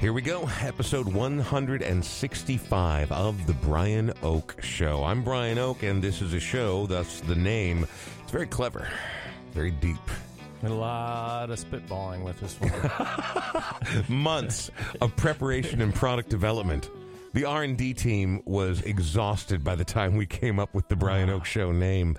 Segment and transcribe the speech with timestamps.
[0.00, 5.04] Here we go, episode 165 of The Brian Oak Show.
[5.04, 7.86] I'm Brian Oak, and this is a show, thus the name.
[8.22, 8.88] It's very clever,
[9.52, 9.98] very deep.
[10.62, 12.72] A lot of spitballing with this one.
[14.08, 14.70] Months
[15.02, 16.88] of preparation and product development.
[17.32, 21.44] The R&D team was exhausted by the time we came up with the Brian Oak
[21.44, 22.16] Show name.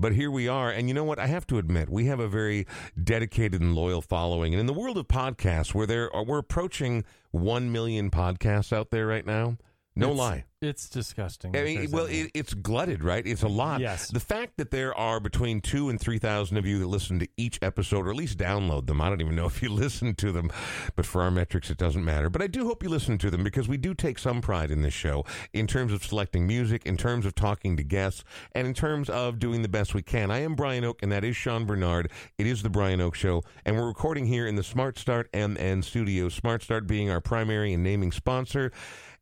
[0.00, 0.70] But here we are.
[0.70, 1.20] And you know what?
[1.20, 2.66] I have to admit, we have a very
[3.02, 4.54] dedicated and loyal following.
[4.54, 8.90] And in the world of podcasts, where there are, we're approaching 1 million podcasts out
[8.90, 9.58] there right now,
[9.94, 10.44] no It's- lie.
[10.60, 11.56] It's disgusting.
[11.56, 13.24] I mean, well, it, it's glutted, right?
[13.24, 13.80] It's a lot.
[13.80, 14.08] Yes.
[14.08, 17.28] The fact that there are between two and three thousand of you that listen to
[17.36, 19.00] each episode, or at least download them.
[19.00, 20.50] I don't even know if you listen to them,
[20.96, 22.28] but for our metrics, it doesn't matter.
[22.28, 24.82] But I do hope you listen to them because we do take some pride in
[24.82, 28.74] this show in terms of selecting music, in terms of talking to guests, and in
[28.74, 30.32] terms of doing the best we can.
[30.32, 32.10] I am Brian Oak, and that is Sean Bernard.
[32.36, 35.82] It is the Brian Oak Show, and we're recording here in the Smart Start MN
[35.82, 36.28] studio.
[36.28, 38.72] Smart Start being our primary and naming sponsor.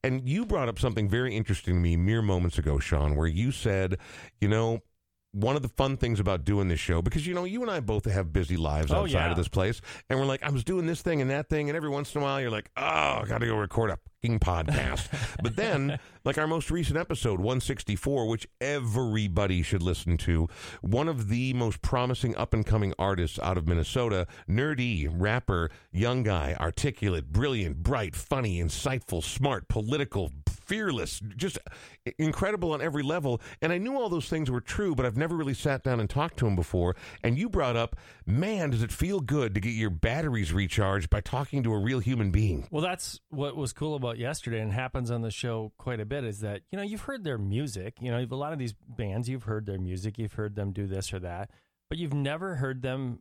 [0.03, 3.51] And you brought up something very interesting to me mere moments ago, Sean, where you
[3.51, 3.99] said,
[4.41, 4.83] you know,
[5.37, 7.81] one of the fun things about doing this show, because, you know, you and I
[7.81, 9.31] both have busy lives Oh, outside yeah.
[9.31, 9.81] of this place.
[10.09, 11.69] And we're like, I was doing this thing and that thing.
[11.69, 13.99] And every once in a while, you're like, oh, I got to go record a
[14.23, 15.09] fucking podcast.
[15.43, 20.49] but then, like our most recent episode, 164, which everybody should listen to,
[20.81, 26.23] one of the most promising up and coming artists out of Minnesota, nerdy, rapper, young
[26.23, 30.31] guy, articulate, brilliant, bright, funny, insightful, smart, political,
[30.67, 31.59] fearless, just
[32.19, 33.41] incredible on every level.
[33.63, 36.09] And I knew all those things were true, but I've never really sat down and
[36.11, 36.97] talked to him before.
[37.23, 41.21] And you brought up, man, does it feel good to get your batteries recharged by
[41.21, 42.67] talking to a real human being?
[42.71, 46.25] well, that's what was cool about yesterday, and happens on the show quite a bit.
[46.25, 47.97] Is that you know you've heard their music.
[48.01, 50.87] You know, a lot of these bands, you've heard their music, you've heard them do
[50.87, 51.51] this or that,
[51.89, 53.21] but you've never heard them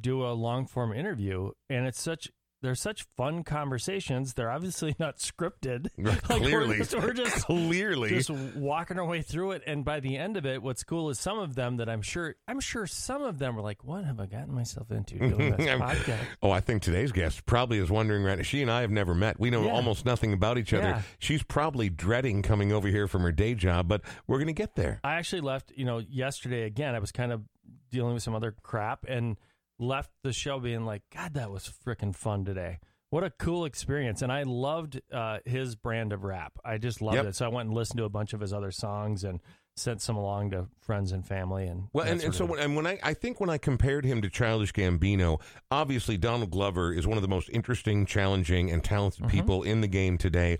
[0.00, 1.50] do a long form interview.
[1.68, 2.30] And it's such
[2.64, 4.34] they're such fun conversations.
[4.34, 5.88] They're obviously not scripted.
[5.98, 6.76] Like, we're Clearly.
[6.78, 8.08] just- we're just Clearly.
[8.10, 11.18] just walking our way through it and by the end of it what's cool is
[11.18, 14.20] some of them that i'm sure i'm sure some of them were like what have
[14.20, 18.22] i gotten myself into doing this podcast Oh, I think today's guest probably is wondering
[18.24, 18.42] right now.
[18.42, 19.38] She and I have never met.
[19.40, 19.72] We know Yeah.
[19.72, 20.88] almost nothing about each other.
[20.88, 21.02] Yeah.
[21.18, 24.74] She's probably dreading coming over here from her day job, but we're going to get
[24.74, 25.00] there.
[25.04, 27.42] i actually left you know yesterday again i was kind of
[27.90, 29.36] dealing with some other crap and
[29.78, 32.78] left the show being like god that was freaking fun today
[33.10, 37.16] what a cool experience and i loved uh, his brand of rap i just loved
[37.16, 37.26] Yep.
[37.26, 39.40] it so i went and listened to a bunch of his other songs and
[39.76, 42.86] sent some along to friends and family and Well, and, and so when, and when
[42.86, 47.18] I, I think when I compared him to Childish Gambino, obviously Donald Glover is one
[47.18, 49.36] of the most interesting, challenging, and talented Mm-hmm.
[49.36, 50.58] people in the game today.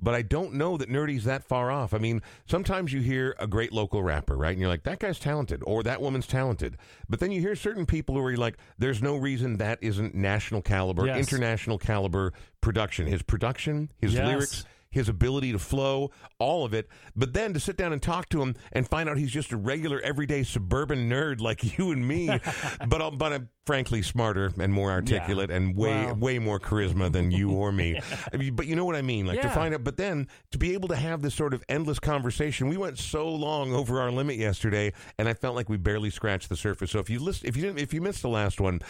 [0.00, 1.94] But I don't know that Nur-D's that far off.
[1.94, 4.50] I mean, sometimes you hear a great local rapper, right?
[4.52, 6.76] And you're like, that guy's talented or that woman's talented.
[7.08, 10.62] But then you hear certain people who are like, there's no reason that isn't national
[10.62, 11.18] caliber, Yes.
[11.32, 13.06] international caliber production.
[13.06, 14.26] His production, his Yes.
[14.26, 16.88] lyrics, his ability to flow, all of it.
[17.14, 19.56] But then to sit down and talk to him and find out he's just a
[19.56, 22.28] regular, everyday suburban nerd like you and me,
[22.88, 26.14] but uh, but I'm frankly smarter and more articulate and way Wow.
[26.14, 27.98] way more charisma than you or me.
[28.32, 29.82] I mean, but you know what I mean, like to find out.
[29.84, 33.28] But then to be able to have this sort of endless conversation, we went so
[33.28, 36.90] long over our limit yesterday, and I felt like we barely scratched the surface.
[36.90, 38.80] So if you list, if you didn't, if you missed the last one,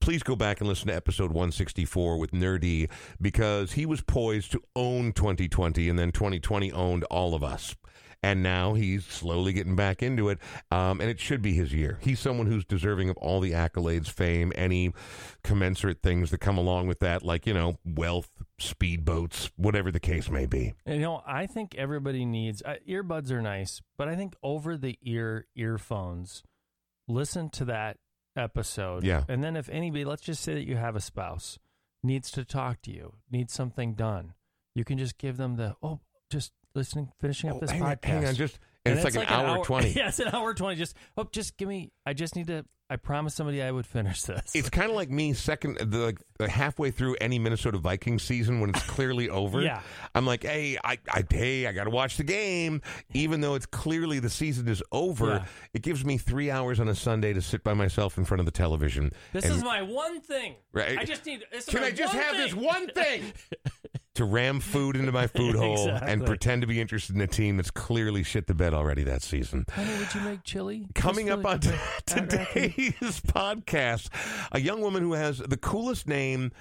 [0.00, 2.88] please go back and listen to episode 164 with Nur-D
[3.20, 5.12] because he was poised to own
[5.50, 7.76] 2020, and then 2020 owned all of us.
[8.22, 10.38] And now he's slowly getting back into it,
[10.70, 11.98] um, and it should be his year.
[12.02, 14.92] He's someone who's deserving of all the accolades, fame, any
[15.42, 18.28] commensurate things that come along with that, like you know, wealth,
[18.60, 20.74] speedboats, whatever the case may be.
[20.84, 24.98] You know, I think everybody needs uh, earbuds are nice, but I think over the
[25.02, 26.42] ear earphones,
[27.08, 27.96] listen to that
[28.36, 29.02] episode.
[29.02, 29.24] Yeah.
[29.28, 31.58] And then if anybody, let's just say that you have a spouse,
[32.02, 34.34] needs to talk to you, needs something done,
[34.74, 36.00] you can just give them the oh,
[36.30, 38.04] just listening, finishing up Oh, this hang, on, podcast.
[38.04, 39.90] hang on, just and, it's, like, an hour twenty.
[39.96, 40.76] yeah, it's an hour twenty.
[40.76, 41.92] Just oh, just give me.
[42.06, 42.64] I just need to.
[42.92, 44.50] I promised somebody I would finish this.
[44.52, 48.58] It's kind of like me second, the, like the halfway through any Minnesota Vikings season
[48.58, 49.60] when it's clearly over.
[49.62, 49.82] Yeah.
[50.12, 52.82] I'm like, hey, I, I, hey, I got to watch the game,
[53.14, 55.28] even though it's clearly the season is over.
[55.28, 55.44] Yeah.
[55.72, 58.44] It gives me three hours on a Sunday to sit by myself in front of
[58.46, 59.12] the television.
[59.32, 60.56] this and- is my one thing.
[60.72, 60.98] Right.
[60.98, 61.44] I just need.
[61.52, 62.40] This Can I just have thing.
[62.40, 63.22] this one thing?
[64.20, 67.56] to ram food into my food hole and pretend to be interested in a team
[67.56, 69.64] that's clearly shit the bed already that season.
[69.72, 70.86] Honey, would you make chili?
[70.94, 71.80] Coming Just up on t- quick.
[72.16, 72.52] I'd reckon.
[72.72, 74.08] today's podcast,
[74.52, 76.52] a young woman who has the coolest name.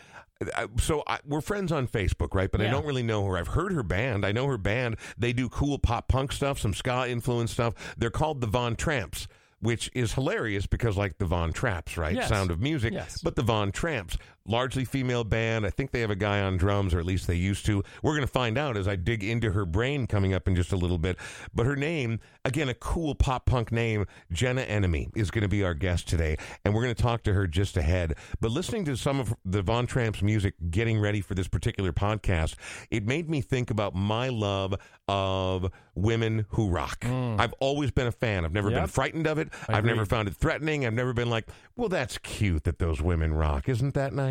[0.55, 2.51] uh, So I, we're friends on Facebook, right?
[2.51, 3.37] But I don't really know her.
[3.37, 4.25] I've heard her band.
[4.25, 4.95] I know her band.
[5.17, 7.73] They do cool pop punk stuff, some ska influence stuff.
[7.97, 9.27] They're called the Von Tramps.
[9.61, 12.15] which is hilarious because, like the Von Traps, right?
[12.15, 12.29] Yes.
[12.29, 12.93] Sound of Music.
[12.93, 13.19] Yes.
[13.21, 15.65] But the Von Tramps, largely female band.
[15.65, 17.83] I think they have a guy on drums, or at least they used to.
[18.03, 20.71] We're going to find out as I dig into her brain coming up in just
[20.71, 21.17] a little bit.
[21.53, 25.63] But her name, again, a cool pop punk name, Jenna Enemy, is going to be
[25.63, 26.37] our guest today.
[26.65, 28.15] And we're going to talk to her just ahead.
[28.41, 32.55] But listening to some of the Von Tramps music, getting ready for this particular podcast,
[32.89, 34.75] it made me think about my love
[35.07, 37.03] of women who rock.
[37.05, 38.45] I've always been a fan.
[38.45, 38.89] I've never been Mm.
[38.89, 39.49] Frightened of it.
[39.67, 40.85] I I've never found it threatening.
[40.85, 43.67] I've never been like, well, that's cute that those women rock.
[43.67, 44.28] Isn't that nice?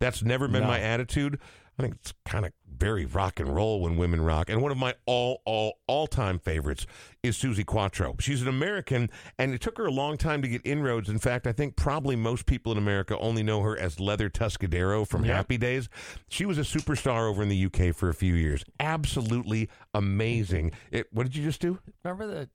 [0.00, 0.68] That's never been No.
[0.68, 1.38] my attitude.
[1.78, 4.48] I think it's kind of very rock and roll when women rock.
[4.48, 6.86] And one of my all, all, all time favorites
[7.24, 8.14] is Suzi Quatro.
[8.20, 9.10] She's an American,
[9.40, 11.08] and it took her a long time to get inroads.
[11.08, 15.04] In fact, I think probably most people in America only know her as Leather Tuscadero
[15.06, 15.34] from Yep.
[15.34, 15.88] Happy Days.
[16.28, 18.64] She was a superstar over in the UK for a few years.
[18.78, 20.70] Absolutely amazing.
[20.92, 21.80] It, what did you just do?
[22.04, 22.48] Remember the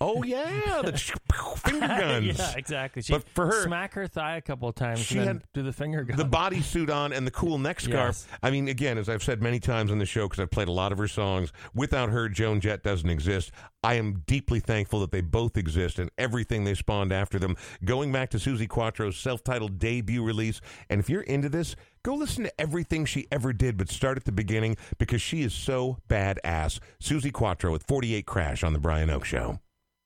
[0.00, 0.92] Oh yeah, the
[1.58, 2.38] finger guns.
[2.38, 3.00] yeah, exactly.
[3.02, 5.44] She But for her- smack her thigh a couple of times She and then had
[5.54, 6.16] do the finger gun.
[6.16, 8.26] the bodysuit on and the cool neck scarf.
[8.30, 8.38] Yes.
[8.42, 10.72] I mean, again, as I've said many times on the show, because I've played a
[10.72, 13.52] lot of her songs, without her, Joan Jett doesn't exist.
[13.84, 17.56] I am deeply thankful that they both exist and everything they spawned after them.
[17.84, 22.14] Going back to Suzi Quatro's self titled debut release, and if you're into this, go
[22.14, 25.98] listen to everything she ever did, but start at the beginning because she is so
[26.08, 26.80] badass.
[27.02, 29.60] Suzi Quatro with 48 Crash on The Brian Oak Show.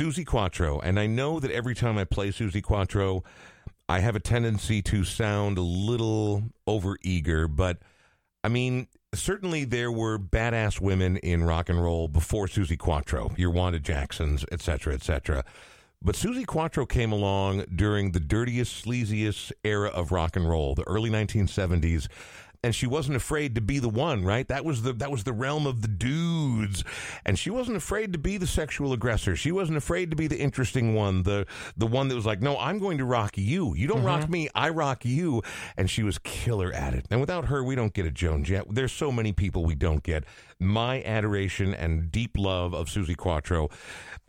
[0.00, 3.22] Suzi Quatro, and I know that every time I play Suzi Quatro,
[3.86, 7.76] I have a tendency to sound a little overeager, but
[8.42, 13.50] I mean, certainly there were badass women in rock and roll before Suzi Quatro, your
[13.50, 15.44] Wanda Jacksons, etc., etc.
[16.00, 20.84] But Suzi Quatro came along during the dirtiest, sleaziest era of rock and roll, the
[20.84, 22.08] early 1970s,
[22.62, 24.46] and she wasn't afraid to be the one, right?
[24.48, 26.84] That was the that was the realm of the dudes,
[27.24, 29.34] and she wasn't afraid to be the sexual aggressor.
[29.34, 32.58] She wasn't afraid to be the interesting one, the the one that was like, "No,
[32.58, 33.74] I'm going to rock you.
[33.74, 34.06] You don't mm-hmm.
[34.06, 34.48] rock me.
[34.54, 35.42] I rock you."
[35.76, 37.06] And she was killer at it.
[37.10, 38.66] And without her, we don't get a Joan Jett.
[38.68, 40.24] There's so many people we don't get.
[40.58, 43.70] My adoration and deep love of Suzi Quatro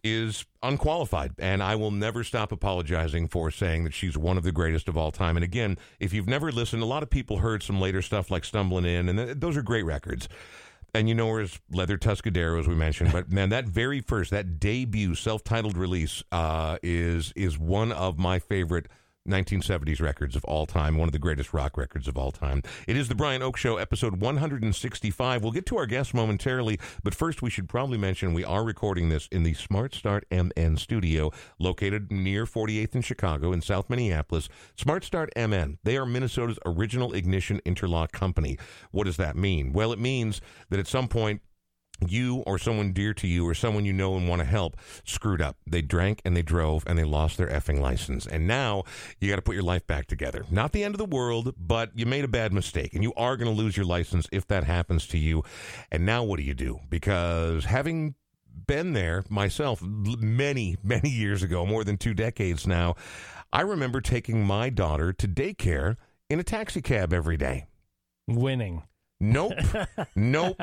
[0.04, 1.32] is unqualified.
[1.38, 4.98] And I will never stop apologizing for saying that she's one of the greatest of
[4.98, 5.38] all time.
[5.38, 8.44] And again, if you've never listened, a lot of people heard some later stuff like
[8.44, 10.28] Stumbling In, and th- those are great records.
[10.94, 13.14] And you know her as Leather Tuscadero, as we mentioned.
[13.14, 18.40] But man, that very first, that debut self-titled release uh, is is one of my
[18.40, 18.88] favorite
[19.28, 22.64] 1970s records of all time, one of the greatest rock records of all time.
[22.88, 25.44] It is the Brian Oak Show, episode 165.
[25.44, 29.10] We'll get to our guests momentarily, but first we should probably mention we are recording
[29.10, 34.50] this in the Smart Start MN studio, located near 48th in Chicago in South Minneapolis.
[34.76, 38.58] Smart Start MN, they are Minnesota's original ignition interlock company.
[38.92, 39.72] What does that mean?
[39.72, 41.42] Well, it means that at some point
[42.08, 45.42] you or someone dear to you or someone you know and want to help screwed
[45.42, 45.58] up.
[45.68, 48.26] They drank and they drove and they lost their effing license.
[48.26, 48.84] And now
[49.20, 50.46] you got to put your life back together.
[50.50, 53.38] Not the end of the world, but you made a bad mistake and you are
[53.38, 55.44] going to lose your license if that happens to you.
[55.92, 56.80] And now what do you do?
[56.90, 58.16] Because having
[58.68, 62.96] been there myself many, many years ago, more than two decades now,
[63.54, 65.98] I remember taking my daughter to daycare
[66.30, 67.66] in a taxi cab every day.
[68.28, 68.84] Winning.
[69.22, 69.54] Nope.
[70.16, 70.60] nope.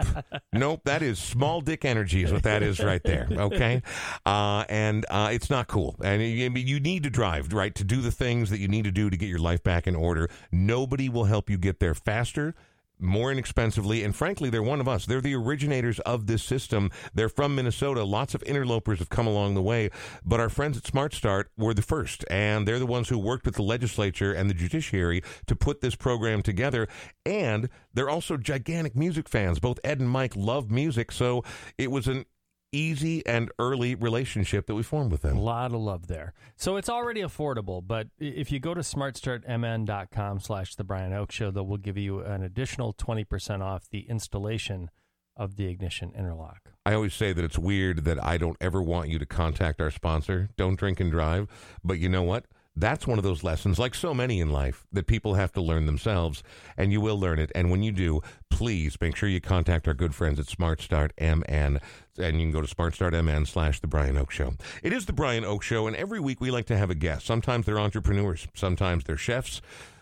[0.53, 0.81] Nope.
[0.85, 3.29] That is small dick energy, is what that is right there.
[3.31, 3.83] Okay.
[4.27, 5.97] Uh, and uh, it's not cool.
[6.03, 8.91] And you, you need to drive, right, to do the things that you need to
[8.91, 10.29] do to get your life back in order.
[10.51, 12.55] Nobody will help you get there faster
[13.01, 14.05] more inexpensively.
[14.05, 15.07] And frankly, they're one of us.
[15.07, 16.91] They're the originators of this system.
[17.15, 18.05] They're from Minnesota.
[18.05, 19.91] Lots of interlopers have come along the way,
[20.25, 23.45] but our friends at Smart Start were the first, and they're the ones who worked
[23.45, 26.89] with the legislature and the judiciary to put this program together.
[27.25, 29.59] And they're also gigantic music fans.
[29.59, 31.45] Both Ed and Mike love music, so
[31.77, 32.25] it was an
[32.73, 35.37] easy and early relationship that we formed with them.
[35.37, 36.35] A lot of love there.
[36.57, 41.51] So it's already affordable, but if you go to smartstartmn.com slash the Brian Oak Show,
[41.51, 44.91] that will give you an additional 20% off the installation
[45.37, 46.73] of the ignition interlock.
[46.85, 49.91] I always say that it's weird that I don't ever want you to contact our
[49.91, 51.47] sponsor, Don't Drink and Drive,
[51.85, 52.47] but you know what?
[52.81, 55.87] That's one of those lessons, like so many in life, that people have to learn
[55.87, 56.43] themselves,
[56.77, 57.51] and you will learn it.
[57.55, 58.21] And when you do,
[58.51, 61.79] please make sure you contact our good friends at Smart Start MN,
[62.19, 64.55] and you can go to smartstartmn slash The Brian Oak Show.
[64.83, 67.27] It is The Brian Oak Show, and every week we like to have a guest.
[67.27, 69.61] Sometimes they're entrepreneurs, sometimes they're chefs.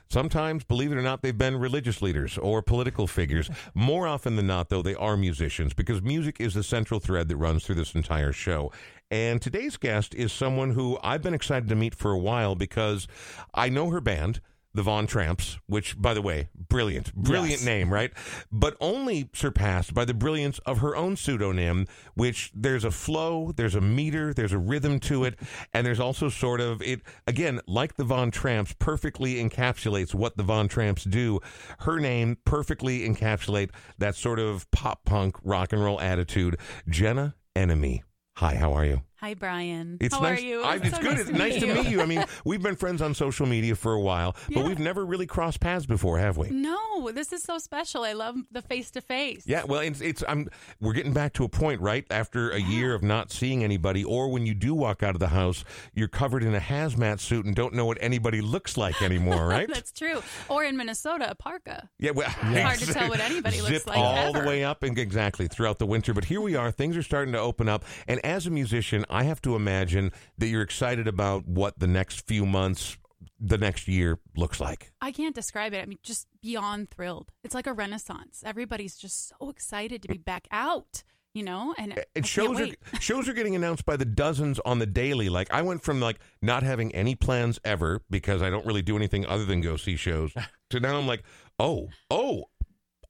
[0.08, 3.50] Sometimes, believe it or not, they've been religious leaders or political figures.
[3.74, 7.36] More often than not, though, they are musicians because music is the central thread that
[7.36, 8.70] runs through this entire show.
[9.10, 13.06] And today's guest is someone who I've been excited to meet for a while because
[13.54, 14.40] I know her band
[14.76, 17.64] the Von Tramps, which, by the way, brilliant, brilliant yes.
[17.64, 18.12] name, right?
[18.52, 23.74] But only surpassed by the brilliance of her own pseudonym, which there's a flow, there's
[23.74, 25.38] a meter, there's a rhythm to it,
[25.72, 30.42] and there's also sort of it again, like the Von Tramps, perfectly encapsulates what the
[30.42, 31.40] Von Tramps do.
[31.80, 36.58] Her name perfectly encapsulate that sort of pop punk rock and roll attitude.
[36.86, 38.02] Jenna Enemy.
[38.36, 39.05] Hi, how are you?
[39.18, 39.96] Hi, Brian.
[39.98, 40.38] It's How nice.
[40.38, 40.62] are you?
[40.62, 41.16] I, it's so good.
[41.16, 42.02] Nice it's nice to meet you.
[42.02, 44.58] I mean, we've been friends on social media for a while, yeah.
[44.58, 46.50] but we've never really crossed paths before, have we?
[46.50, 48.04] No, this is so special.
[48.04, 49.44] I love the face to face.
[49.46, 50.48] Yeah, well, it's, it's I'm
[50.82, 52.04] we're getting back to a point, right?
[52.10, 52.68] After a yeah.
[52.68, 56.08] year of not seeing anybody, or when you do walk out of the house, you're
[56.08, 59.66] covered in a hazmat suit and don't know what anybody looks like anymore, right?
[59.66, 60.22] That's true.
[60.50, 61.88] Or in Minnesota, a parka.
[61.98, 64.42] Yeah, well, it's hard to tell what anybody looks Zip like all ever.
[64.42, 66.12] the way up and exactly throughout the winter.
[66.12, 66.70] But here we are.
[66.70, 70.12] Things are starting to open up, and as a musician, I have to imagine imagine
[70.38, 72.96] that you're excited about what the next few months,
[73.38, 74.92] the next year looks like.
[75.00, 75.82] I can't describe it.
[75.82, 77.30] I mean, just beyond thrilled.
[77.44, 78.42] It's like a renaissance.
[78.44, 81.02] Everybody's just so excited to be back out.
[81.34, 82.68] You know, and, and shows are
[83.00, 85.28] shows are getting announced by the dozens on the daily.
[85.28, 88.96] Like I went from like not having any plans ever because I don't really do
[88.96, 90.32] anything other than go see shows
[90.70, 91.24] to now I'm like,
[91.58, 92.44] oh, oh,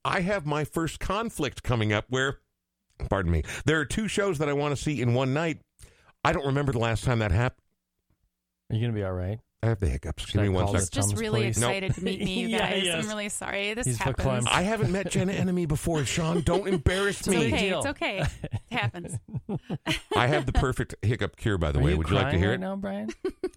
[0.03, 2.39] I have my first conflict coming up where
[3.09, 3.43] pardon me.
[3.65, 5.61] There are two shows that I want to see in one night
[6.23, 7.63] I don't remember the last time that happened.
[8.69, 9.39] Are you going to be all right?
[9.63, 10.23] I have the hiccups.
[10.27, 10.91] Should Give me I one call second.
[10.91, 11.57] Just Tom's really place?
[11.57, 11.67] No.
[11.69, 12.83] excited to meet me, you Yeah, guys.
[12.83, 13.03] yes.
[13.03, 13.73] I'm really sorry.
[13.73, 14.15] This He's happens.
[14.17, 16.41] proclaimed- I haven't met Jenna Enemy before, Sean.
[16.41, 17.37] Don't embarrass It's me.
[17.37, 17.69] big okay.
[17.69, 17.79] deal.
[17.79, 18.23] It's okay.
[18.43, 19.17] It happens.
[20.15, 21.91] I have the perfect hiccup cure, by the Are way.
[21.91, 22.61] you Would you like to crying hear right it?
[22.61, 23.09] now, Brian?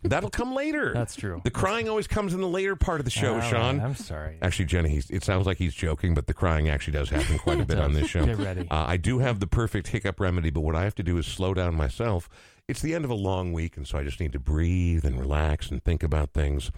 [0.02, 0.94] That'll come later.
[0.94, 1.42] That's true.
[1.44, 3.80] the crying always comes in the later part of the show, All right, Sean.
[3.80, 4.38] I'm sorry.
[4.40, 7.60] Actually, Jenna, he's, it sounds like he's joking, but the crying actually does happen quite
[7.60, 8.24] a bit on this show.
[8.24, 8.62] Get ready.
[8.70, 11.26] Uh, I do have the perfect hiccup remedy, but what I have to do is
[11.26, 12.30] slow down myself.
[12.70, 15.18] It's the end of a long week, and so I just need to breathe and
[15.18, 16.70] relax and think about things.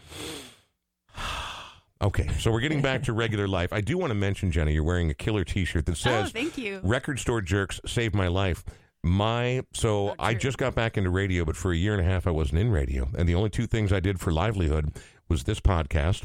[2.02, 3.74] okay, so we're getting back to regular life.
[3.74, 6.56] I do want to mention, Jenny, you're wearing a killer T-shirt that oh, says thank
[6.56, 6.80] you.
[6.82, 8.64] "Record Store Jerks Saved My Life."
[9.04, 12.10] My so Oh, I just got back into radio, but for a year and a
[12.10, 14.96] half I wasn't in radio, and the only two things I did for livelihood
[15.28, 16.22] was this podcast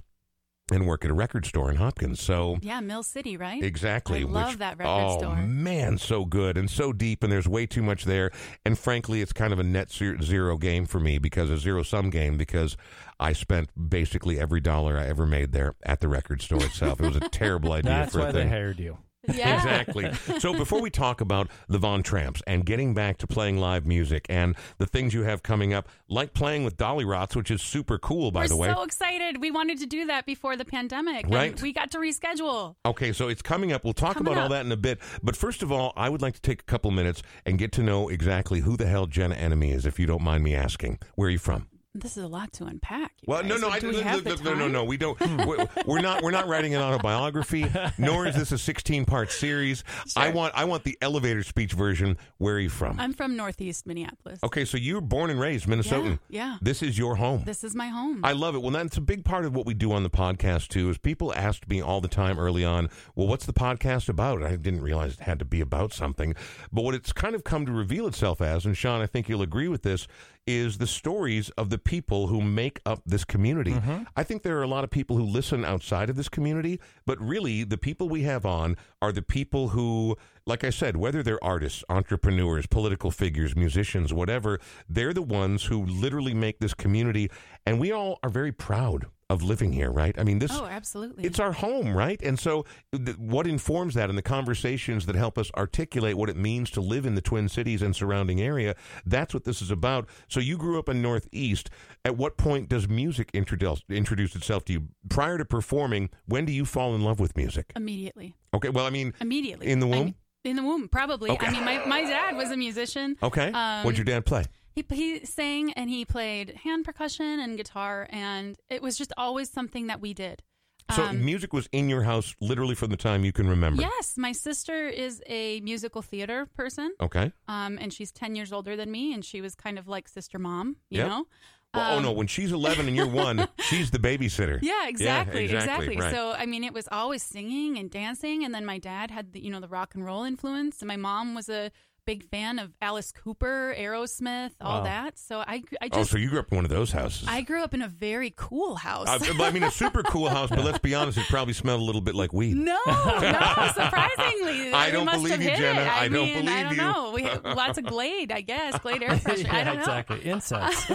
[0.71, 2.21] and work at a record store in Hopkins.
[2.21, 3.63] So Yeah, Mill City, right?
[3.63, 4.21] Exactly.
[4.21, 5.35] I love which- that record oh, store.
[5.37, 8.31] man, so good and so deep, and there's way too much there.
[8.65, 12.09] And frankly, it's kind of a net zero game for me because a zero sum
[12.09, 12.75] game because
[13.19, 16.99] I spent basically every dollar I ever made there at the record store itself.
[17.01, 18.49] It was a terrible idea That's for why a they thing.
[18.49, 18.97] hired you.
[19.33, 19.55] Yeah.
[19.57, 20.11] Exactly.
[20.39, 24.25] So before we talk about the Von Tramps and getting back to playing live music
[24.29, 27.97] and the things you have coming up, like playing with Dolly Rots, which is super
[27.97, 28.73] cool, by We're the way.
[28.73, 29.41] so excited.
[29.41, 31.25] We wanted to do that before the pandemic.
[31.27, 31.51] Right.
[31.51, 32.75] And we got to reschedule.
[32.85, 33.83] Okay, so it's coming up.
[33.83, 34.99] We'll talk Coming about all that in a bit.
[35.21, 37.83] But first of all, I would like to take a couple minutes and get to
[37.83, 40.99] know exactly who the hell Jenna Enemy is, if you don't mind me asking.
[41.15, 41.67] Where are you from?
[41.99, 43.11] This is a lot to unpack.
[43.25, 43.61] Well, no, guys.
[43.61, 44.83] no, Do I we no, no, no, no, no.
[44.83, 45.19] We don't.
[45.47, 46.21] we're, we're not.
[46.21, 47.65] We're not writing an autobiography.
[47.97, 49.83] Nor is this a sixteen-part series.
[50.15, 50.53] I want.
[50.55, 52.17] I want the elevator speech version.
[52.37, 52.99] Where are you from?
[52.99, 54.39] I'm from Northeast Minneapolis.
[54.43, 56.19] okay, so you were born and raised Minnesotan.
[56.29, 56.57] Yeah, yeah.
[56.61, 57.43] This is your home.
[57.45, 58.21] This is my home.
[58.23, 58.61] I love it.
[58.61, 60.89] Well, that's a big part of what we do on the podcast too.
[60.89, 64.55] Is people asked me all the time early on, "Well, what's the podcast about?" I
[64.55, 66.35] didn't realize it had to be about something,
[66.71, 69.41] but what it's kind of come to reveal itself as, and Sean, I think you'll
[69.41, 70.07] agree with this,
[70.47, 73.73] is the stories of the people who make up this community.
[73.73, 74.03] Mm-hmm.
[74.15, 77.19] I think there are a lot of people who listen outside of this community, but
[77.21, 80.17] really, the people we have on are the people who.
[80.45, 85.85] Like I said, whether they're artists, entrepreneurs, political figures, musicians, whatever, they're the ones who
[85.85, 87.29] literally make this community.
[87.65, 90.17] And we all are very proud of living here, right?
[90.17, 90.51] I mean, this.
[90.53, 91.25] oh, absolutely.
[91.25, 92.19] It's our home, right?
[92.23, 96.37] And so, th- what informs that and the conversations that help us articulate what it
[96.37, 100.07] means to live in the Twin Cities and surrounding area, that's what this is about.
[100.29, 101.69] So, you grew up in Northeast.
[102.05, 104.87] At what point does music introduce, introduce itself to you?
[105.09, 107.73] Prior to performing, when do you fall in love with music?
[107.75, 108.33] immediately.
[108.53, 109.67] Okay, well, I mean, Immediately.
[109.67, 110.05] In the womb?
[110.05, 111.29] mean- in the womb, probably.
[111.31, 111.47] Okay.
[111.47, 113.17] I mean, my, my dad was a musician.
[113.21, 113.51] okay.
[113.51, 114.45] Um, What'd your dad play?
[114.77, 119.49] He, he sang and he played hand percussion and guitar, and it was just always
[119.49, 120.43] something that we did.
[120.91, 123.81] So, Um, music was in your house literally from the time you can remember.
[123.81, 127.31] Yes, my sister is a musical theater person, Okay.
[127.47, 130.37] um, and she's 10 years older than me, and she was kind of like sister
[130.37, 131.07] mom, you Yep.
[131.07, 131.27] know?
[131.73, 134.59] Well, oh Um, no, when she's 11 and you're one, she's the babysitter.
[134.61, 136.13] Yeah, exactly, exactly, right.
[136.13, 139.41] So I mean, it was always singing and dancing, and then my dad had the
[139.43, 141.71] you know the rock and roll influence, and my mom was a
[142.07, 144.83] big fan of Alice Cooper, Aerosmith, all Wow.
[144.85, 145.19] that.
[145.19, 147.25] So I I Oh, so you grew up in one of those houses.
[147.27, 149.07] I grew up in a very cool house.
[149.07, 151.83] Uh, I mean, a super cool house, but let's be honest, it probably smelled a
[151.83, 152.55] little bit like weed.
[152.55, 155.81] no, no, surprisingly, I don't believe you, Jenna.
[155.81, 155.87] it.
[155.87, 156.77] I don't mean, believe I don't you.
[156.81, 157.11] know.
[157.13, 159.51] We had lots of Glade, I guess, Glade air freshener.
[159.51, 159.81] I don't know.
[159.81, 160.25] exactly.
[160.25, 160.89] Incense.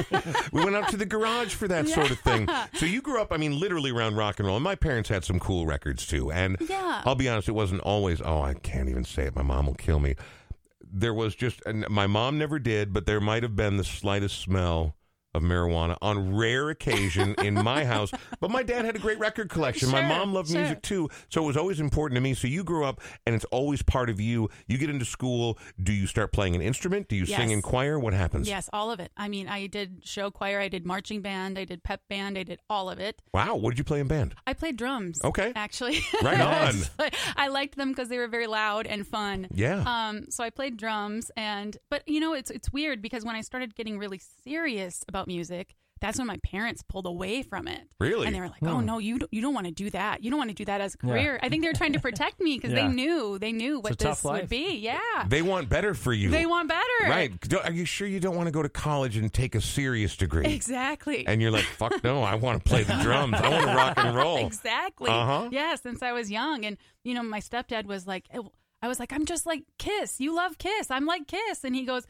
[0.53, 2.49] We went out to the garage for that sort of thing.
[2.75, 4.57] So you grew up, I mean, literally around rock and roll.
[4.57, 6.31] And my parents had some cool records too.
[6.33, 7.03] And Yeah.
[7.05, 9.37] I'll be honest, it wasn't always, oh, I can't even say it.
[9.37, 10.15] My mom will kill me.
[10.93, 14.39] There was just, and my mom never did, but there might have been the slightest
[14.41, 14.95] smell
[15.35, 18.11] of marijuana on rare occasion in my house.
[18.41, 19.91] But my dad had a great record collection.
[19.91, 20.61] my mom loved sure.
[20.61, 21.09] music too.
[21.29, 22.35] So it was always important to me.
[22.35, 24.51] So you grew up and it's always part of you.
[24.67, 25.59] You get into school.
[25.83, 27.09] Do you start playing an instrument?
[27.09, 27.99] Do you sing in choir?
[27.99, 28.49] What happens?
[28.49, 29.13] Yes, all of it.
[29.17, 32.43] I mean, I did show choir, I did marching band, I did pep band, I
[32.43, 33.21] did all of it.
[33.33, 33.57] Wow.
[33.57, 34.35] What did you play in band?
[34.47, 35.21] I played drums.
[35.23, 35.53] Okay.
[35.55, 36.01] Actually.
[36.23, 36.75] Right on.
[37.37, 39.49] I liked them because they were very loud and fun.
[39.53, 39.83] Yeah.
[39.87, 43.41] Um, so I played drums and but you know, it's it's weird because when I
[43.41, 47.81] started getting really serious about music, that's when my parents pulled away from it.
[48.01, 48.27] Really?
[48.27, 48.87] And they were like, "Oh Hmm.
[48.87, 50.25] no, you don't, you don't want to do that.
[50.25, 51.13] You don't want to do that as a Yeah.
[51.13, 52.89] career." I think they were trying to protect me because Yeah.
[52.89, 54.79] they knew they knew what this would be.
[54.79, 54.99] Yeah.
[55.29, 56.31] They want better for you.
[56.31, 56.83] They want better.
[57.03, 57.33] Right.
[57.65, 60.47] Are you sure you don't want to go to college and take a serious degree?
[60.53, 61.25] Exactly.
[61.25, 63.35] And you're like, fuck no, I want to play the drums.
[63.35, 64.45] I want to rock and roll.
[64.45, 65.09] Exactly.
[65.09, 65.51] Uh-huh.
[65.53, 66.65] Yeah, since I was young.
[66.65, 68.27] And, you know, my stepdad was like,
[68.85, 70.21] I was like, I'm just like Kiss.
[70.21, 70.91] You love Kiss.
[70.91, 71.63] I'm like Kiss.
[71.63, 72.05] And he goes,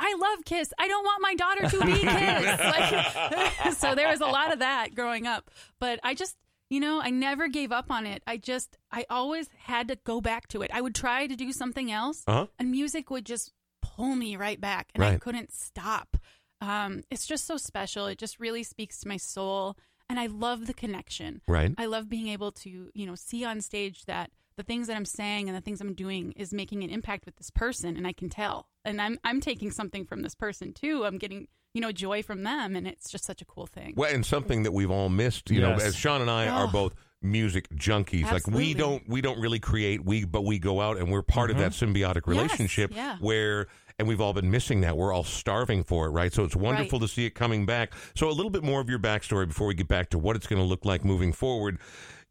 [0.00, 0.72] I love Kiss.
[0.78, 2.60] I don't want my daughter to be Kiss.
[2.60, 5.50] like, so there was a lot of that growing up.
[5.80, 6.36] But I just,
[6.70, 8.22] you know, I never gave up on it.
[8.26, 10.70] I just, I always had to go back to it.
[10.74, 12.46] I would try to do something else, Uh-huh.
[12.58, 13.52] and music would just
[13.82, 16.16] pull me right back, and I couldn't stop.
[16.60, 18.06] Um, it's just so special.
[18.06, 19.76] It just really speaks to my soul,
[20.08, 21.42] and I love the connection.
[21.46, 21.72] Right.
[21.78, 25.04] I love being able to, you know, see on stage that the things that I'm
[25.04, 28.12] saying and the things I'm doing is making an impact with this person, and I
[28.12, 28.68] can tell.
[28.84, 31.04] And I'm I'm taking something from this person too.
[31.04, 33.94] I'm getting you know joy from them, and it's just such a cool thing.
[33.96, 36.70] Well, and something that we've all missed, you know, as Sean and I are Oh.
[36.72, 38.30] both music junkies.
[38.30, 41.50] Like we don't we don't really create, we but we go out and we're part
[41.50, 41.92] of that mm-hmm.
[41.92, 43.16] symbiotic relationship yeah.
[43.18, 43.66] where
[43.98, 44.96] and we've all been missing that.
[44.96, 46.32] We're all starving for it, right?
[46.32, 47.08] So it's wonderful Right.
[47.08, 47.92] to see it coming back.
[48.16, 50.46] So a little bit more of your backstory before we get back to what it's
[50.46, 51.78] going to look like moving forward.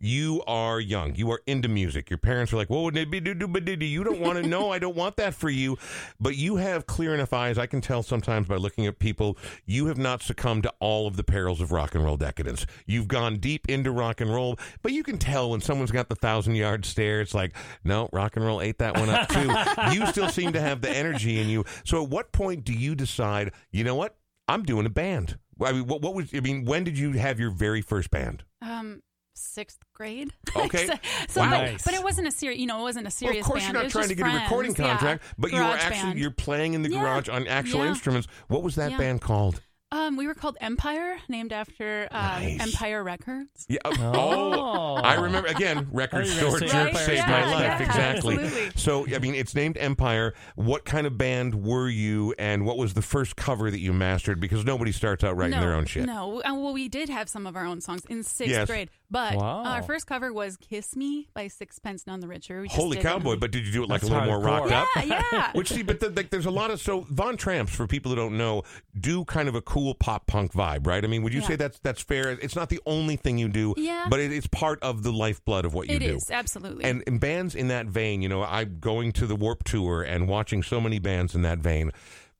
[0.05, 1.15] You are young.
[1.15, 2.09] You are into music.
[2.09, 4.19] Your parents are like, "Well, would it be do do but do do?" You don't
[4.19, 4.69] want to know.
[4.69, 5.77] I don't want that for you.
[6.19, 7.57] But you have clear enough eyes.
[7.57, 9.37] I can tell sometimes by looking at people.
[9.65, 12.65] You have not succumbed to all of the perils of rock and roll decadence.
[12.85, 16.15] You've gone deep into rock and roll, but you can tell when someone's got the
[16.15, 17.21] thousand yard stare.
[17.21, 19.53] It's like, no, rock and roll ate that one up too.
[19.97, 21.63] you still seem to have the energy in you.
[21.85, 23.53] So, at what point do you decide?
[23.71, 24.17] You know what?
[24.49, 25.37] I'm doing a band.
[25.61, 26.33] I mean, what, what was?
[26.33, 28.43] I mean, when did you have your very first band?
[28.61, 29.01] Um,
[29.33, 30.31] sixth grade.
[30.55, 30.85] Okay.
[30.87, 30.93] so,
[31.29, 31.49] so Wow.
[31.49, 31.83] but, Nice.
[31.83, 32.59] but it wasn't a serious.
[32.59, 33.45] You know, it wasn't a Well, serious.
[33.45, 33.73] of course, band.
[33.73, 34.87] you're not trying to just get a recording friends.
[34.87, 34.97] Yeah.
[34.97, 36.19] contract, but you were actually band.
[36.19, 37.01] you're playing in the Yeah.
[37.01, 37.89] garage on actual Yeah.
[37.89, 38.27] instruments.
[38.47, 38.97] What was that Yeah.
[38.97, 39.61] band called?
[39.91, 42.61] Um, we were called Empire, named after um, Nice.
[42.61, 43.65] Empire Records.
[43.69, 43.77] Yeah.
[43.85, 44.95] Oh, Oh.
[44.95, 45.87] I remember again.
[45.91, 47.61] Record I thought store jerk say saved Empire my life.
[47.67, 47.81] Band.
[47.83, 48.33] Exactly.
[48.39, 48.71] Absolutely.
[48.75, 50.33] So I mean, it's named Empire.
[50.55, 54.39] What kind of band were you, and what was the first cover that you mastered?
[54.39, 56.05] Because nobody starts out writing no, their own shit.
[56.07, 58.67] No, uh, well, we did have some of our own songs in sixth Yes.
[58.67, 59.63] grade, but uh, Wow.
[59.63, 62.61] our first cover was "Kiss Me" by Sixpence None the Richer.
[62.61, 63.37] We just Holy did cowboy!
[63.37, 64.87] But did you do it like That's a little more rocked up?
[65.05, 65.51] yeah, yeah.
[65.53, 68.15] Which see, but the, like, there's a lot of so Von Tramps for people who
[68.17, 68.63] don't know
[68.99, 71.03] do kind of a cool pop punk vibe, right?
[71.03, 71.47] I mean, would you Yeah.
[71.47, 72.31] say that's that's fair?
[72.31, 74.07] It's not the only thing you do, Yeah.
[74.09, 76.15] but it, it's part of the lifeblood of what you It do.
[76.15, 76.83] is absolutely.
[76.83, 80.27] And, and bands in that vein, you know, I'm going to the Warped Tour and
[80.27, 81.91] watching so many bands in that vein.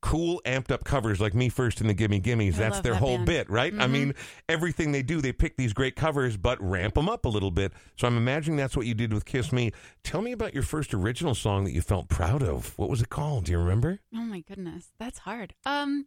[0.04, 2.56] Cool, amped up covers like Me First and the Gimme Gimmes.
[2.56, 3.26] I That's their that whole band.
[3.26, 3.74] bit, right?
[3.74, 3.90] I Mhm.
[3.92, 4.14] mean,
[4.50, 7.72] everything they do, they pick these great covers, but ramp them up a little bit.
[7.96, 9.72] So I'm imagining that's what you did with Kiss Me.
[10.04, 12.78] Tell me about your first original song that you felt proud of.
[12.78, 13.46] What was it called?
[13.46, 14.02] Do you remember?
[14.14, 15.54] Oh my goodness, that's hard.
[15.66, 16.06] Um,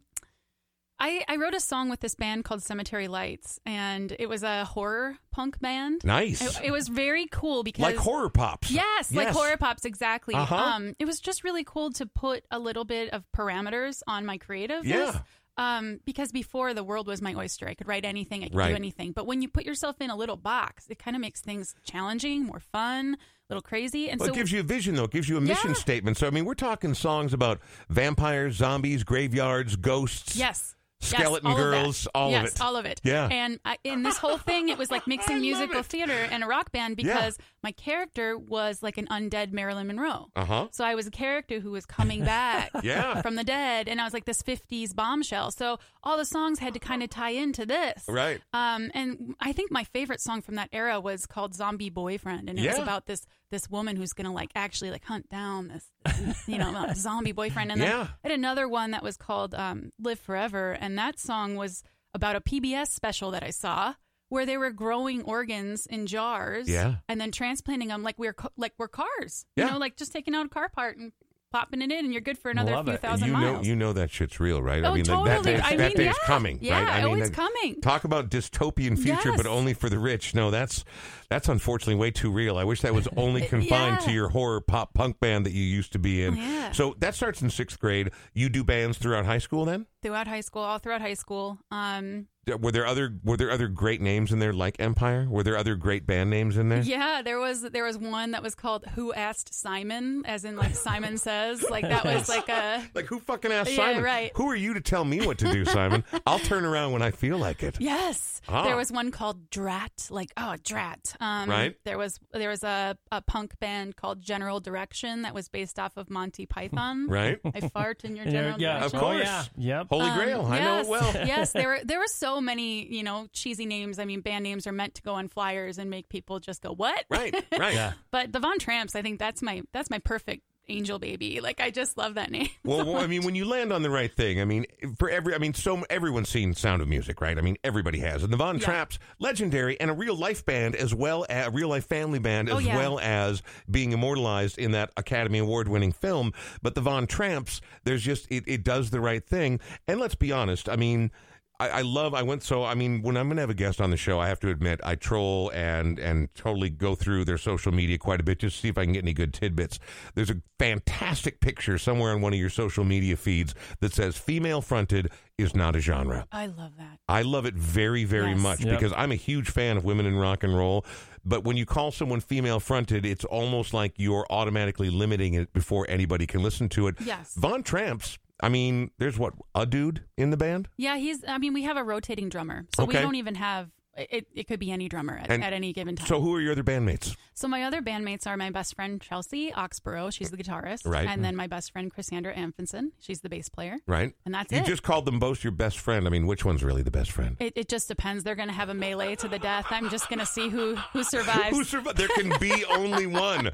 [0.98, 4.64] I I wrote a song with this band called Cemetery Lights, and it was a
[4.64, 6.02] horror punk band.
[6.04, 6.40] Nice.
[6.40, 8.70] It, it was very cool because like horror pops.
[8.70, 10.35] Yes, like horror pops, exactly.
[10.35, 10.54] Uh-huh.
[10.56, 14.38] Um, it was just really cool to put a little bit of parameters on my
[14.38, 14.87] creativeness.
[15.14, 15.20] Yeah.
[15.59, 18.68] Um, because before the world was my oyster, I could write anything, I could Right.
[18.68, 19.12] do anything.
[19.12, 22.44] But when you put yourself in a little box, it kind of makes things challenging,
[22.44, 24.11] more fun, a little crazy.
[24.11, 25.04] And Well, so it gives you a vision, though.
[25.04, 25.76] It gives you a mission Yeah.
[25.76, 26.18] statement.
[26.18, 30.37] So, I mean, we're talking songs about vampires, zombies, graveyards, ghosts.
[30.37, 30.75] Yes.
[31.00, 32.61] Skeleton yes, all girls, of all of yes, it.
[32.61, 33.00] all of it.
[33.04, 33.28] Yeah.
[33.30, 36.72] And I, in this whole thing, it was like mixing musical theater and a rock
[36.72, 37.14] band Yeah.
[37.14, 40.28] because my character was like an undead Marilyn Monroe.
[40.35, 40.68] Uh huh.
[40.72, 43.20] So I was a character who was coming back Yeah.
[43.22, 45.50] from the dead, and I was like this '50s bombshell.
[45.50, 48.40] So all the songs had to kind of tie into this, Right.
[48.52, 52.59] Um, and I think my favorite song from that era was called "Zombie Boyfriend," and
[52.59, 55.87] it was about this this woman who's gonna like actually like hunt down this,
[56.18, 57.70] this, you know zombie boyfriend.
[57.72, 58.09] And then Yeah.
[58.24, 61.82] I had another one that was called um, "Live Forever," and that song was
[62.14, 63.94] about a PBS special that I saw.
[64.28, 66.96] Where they were growing organs in jars, Yeah.
[67.09, 69.66] and then transplanting them like we're like we're cars, Yeah.
[69.66, 71.12] you know, like just taking out a car part and
[71.52, 73.00] popping it in, and you're good for another Love few it.
[73.00, 74.85] thousand you know, you know that shit's real, right?
[74.85, 75.54] I Oh, mean, like, that totally.
[75.56, 76.26] day's, I that mean, day's yeah.
[76.26, 76.88] coming, Yeah, right?
[76.88, 77.80] I oh, mean, it's that- coming.
[77.80, 80.35] Talk about dystopian future, but only for the rich.
[80.35, 80.85] No, that's
[81.30, 82.56] that's unfortunately way too real.
[82.59, 85.92] I wish that was only confined to your horror pop punk band that you used
[85.92, 86.35] to be in.
[86.35, 86.72] Oh, yeah.
[86.72, 88.11] So that starts in sixth grade.
[88.35, 89.87] You do bands throughout high school, then?
[90.02, 91.59] throughout high school, all throughout high school.
[91.72, 95.26] Um, Were there other Were there other great names in there, like Empire?
[95.28, 96.80] Were there other great band names in there?
[96.80, 100.76] yeah, there was there was one that was called "Who Asked Simon," as in like
[100.76, 104.04] Simon says, like that was like a Like who fucking asked Yeah, Simon?
[104.04, 104.30] right.
[104.37, 106.04] Who are you to tell me what to do, Simon?
[106.24, 107.78] I'll turn around when I feel like it.
[107.80, 108.40] yes.
[108.48, 108.62] Ah.
[108.62, 111.16] There was one called Drat, like oh Drat.
[111.18, 111.76] Um, Right.
[111.85, 115.96] There was there was a, a punk band called General Direction that was based off
[115.96, 117.09] of Monty Python.
[117.16, 117.40] Right?
[117.54, 118.85] I fart in your Yeah, general yeah.
[118.85, 119.00] Of direction.
[119.00, 119.28] course.
[119.28, 119.78] Oh, yeah.
[119.78, 119.87] Yep.
[119.90, 120.46] Holy Um, Grail.
[120.46, 121.26] I know it yes, well.
[121.26, 123.99] yes, there were there were so many, you know, cheesy names.
[123.99, 126.72] I mean, band names are meant to go on flyers and make people just go,
[126.72, 127.75] "What?" Right, right.
[127.75, 127.92] Yeah.
[128.11, 131.40] But the Von Tramps, I think that's my that's my perfect angel baby.
[131.40, 132.49] Like I just love that name.
[132.64, 134.66] Well, well, I mean, when you land on the right thing, I mean,
[134.99, 137.38] for every, I mean, so everyone's seen Sound of Music, right?
[137.38, 138.25] I mean, everybody has.
[138.25, 138.64] And the Von Yeah.
[138.64, 142.51] Traps, legendary, and a real life band as well, as, a real life family band
[142.51, 142.77] Oh, as yeah.
[142.77, 146.33] well as being immortalized in that Academy Award winning film.
[146.62, 149.61] But the Von Tramps, there's just it, it does the right thing.
[149.87, 151.11] And let's be honest, I mean.
[151.58, 152.12] I, I love.
[152.14, 152.64] I went so.
[152.64, 154.50] I mean, when I'm going to have a guest on the show, I have to
[154.50, 158.56] admit I troll and and totally go through their social media quite a bit just
[158.56, 159.78] to see if I can get any good tidbits.
[160.14, 164.60] There's a fantastic picture somewhere on one of your social media feeds that says "female
[164.60, 166.98] fronted is not a genre." I love that.
[167.08, 168.40] I love it very, very Yes.
[168.40, 168.78] much Yep.
[168.78, 170.84] because I'm a huge fan of women in rock and roll.
[171.24, 175.84] But when you call someone female fronted, it's almost like you're automatically limiting it before
[175.88, 176.94] anybody can listen to it.
[177.04, 177.34] Yes.
[177.36, 180.68] Von Tramps, I mean, there's what, a dude in the band?
[180.77, 181.25] Yeah, he's.
[181.27, 183.70] I mean, we have a rotating drummer, so we don't even have.
[183.96, 186.06] It, it could be any drummer at, And at any given time.
[186.06, 187.16] So who are your other bandmates?
[187.35, 190.12] So my other bandmates are my best friend Chelsea Oxborough.
[190.12, 190.87] She's the guitarist.
[190.87, 191.06] Right.
[191.09, 191.24] And mm.
[191.24, 192.90] then my best friend Chrisandra Amfinson.
[192.98, 193.76] She's the bass player.
[193.87, 194.14] Right?
[194.24, 194.56] And that's it.
[194.56, 194.66] you it.
[194.66, 196.06] just called them both your best friend.
[196.06, 197.37] I mean, which one's really the best friend?
[197.40, 198.24] It, it just depends.
[198.24, 199.66] They're going to have a melee to the death.
[199.70, 201.56] I'm just going to see who who survives.
[201.56, 201.96] Who survived?
[201.96, 203.50] There can be only one.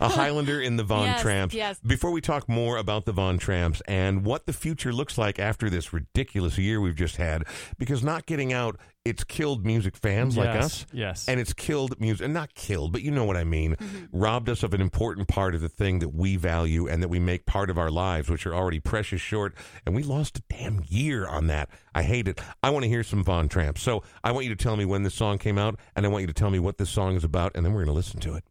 [0.00, 1.54] A Highlander in the Von Yes, Tramps.
[1.54, 1.78] yes.
[1.84, 5.70] Before we talk more about the Von Tramps and what the future looks like after
[5.70, 7.44] this ridiculous year we've just had,
[7.78, 10.86] because not getting out, it's killed music fans like Yes, us.
[10.92, 11.28] yes.
[11.28, 13.76] And it's killed music, and not killed, but you know what I mean.
[14.12, 17.18] Robbed us of an important part of the thing that we value and that we
[17.18, 19.54] make part of our lives, which are already precious short.
[19.86, 21.68] And we lost a damn year on that.
[21.94, 22.40] I hate it.
[22.62, 23.80] I want to hear some Von Tramps.
[23.82, 26.22] So I want you to tell me when this song came out, and I want
[26.22, 28.20] you to tell me what this song is about, and then we're going to listen
[28.20, 28.44] to it.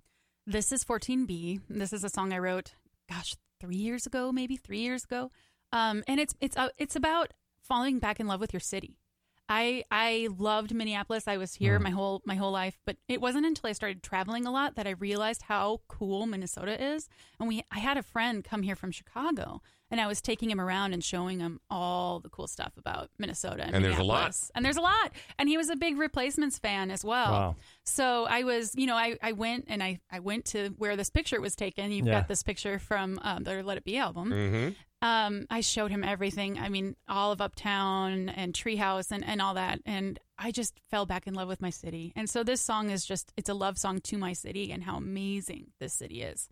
[0.47, 1.61] This is 14B.
[1.69, 2.73] This is a song I wrote,
[3.09, 5.31] gosh, three years ago, maybe three years ago.
[5.71, 8.97] Um, and it's it's uh, it's about falling back in love with your city.
[9.47, 11.27] I I loved Minneapolis.
[11.27, 14.45] I was here my whole my whole life, but it wasn't until I started traveling
[14.45, 17.07] a lot that I realized how cool Minnesota is.
[17.39, 20.59] And we I had a friend come here from Chicago, and I was taking him
[20.59, 24.35] around and showing him all the cool stuff about Minnesota and, And there's a lot.
[24.55, 25.11] And there's a lot.
[25.37, 27.31] And he was a big replacements fan as well.
[27.31, 27.55] Wow.
[27.83, 31.11] So I was, you know, I, I went and I, I went to where this
[31.11, 31.91] picture was taken.
[31.91, 32.13] You've Yeah.
[32.21, 34.31] got this picture from um, their Let It Be album.
[34.31, 34.69] Mm-hmm.
[35.01, 36.57] Um, I showed him everything.
[36.57, 39.79] I mean, all of Uptown and Treehouse and, and all that.
[39.85, 42.11] And I just fell back in love with my city.
[42.15, 44.97] And so this song is just, it's a love song to my city and how
[44.97, 46.49] amazing this city is.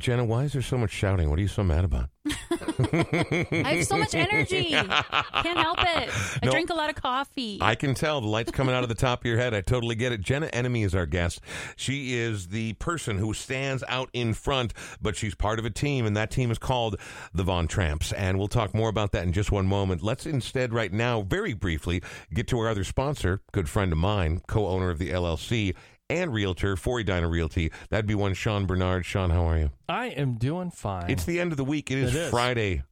[0.00, 1.28] Jenna, why is there so much shouting?
[1.28, 2.08] What are you so mad about?
[2.26, 4.70] I have so much energy.
[4.70, 6.10] Can't help it.
[6.42, 6.50] I No.
[6.50, 7.58] drink a lot of coffee.
[7.60, 9.52] I can tell the light's coming out of the top of your head.
[9.52, 10.22] I totally get it.
[10.22, 11.42] Jenna Enemy is our guest.
[11.76, 16.06] She is the person who stands out in front, but she's part of a team,
[16.06, 16.96] and that team is called
[17.34, 18.12] the Von Tramps.
[18.14, 20.02] And we'll talk more about that in just one moment.
[20.02, 24.40] Let's instead, right now, very briefly, get to our other sponsor, good friend of mine,
[24.46, 25.74] co owner of the LLC.
[26.10, 27.70] And realtor for Edina Realty.
[27.88, 29.06] That'd be one Sean Bernard.
[29.06, 29.70] Sean, how are you?
[29.88, 31.08] I am doing fine.
[31.10, 31.90] It's the end of the week.
[31.90, 32.30] It is, It is.
[32.30, 32.82] Friday.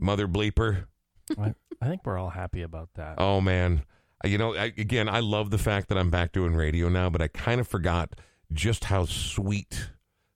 [0.00, 0.86] Mother bleeper.
[1.38, 3.14] I, I think we're all happy about that.
[3.18, 3.84] Oh man,
[4.24, 7.10] uh, you know, I, again, I love the fact that I'm back doing radio now,
[7.10, 8.14] but I kind of forgot
[8.52, 9.90] just how sweet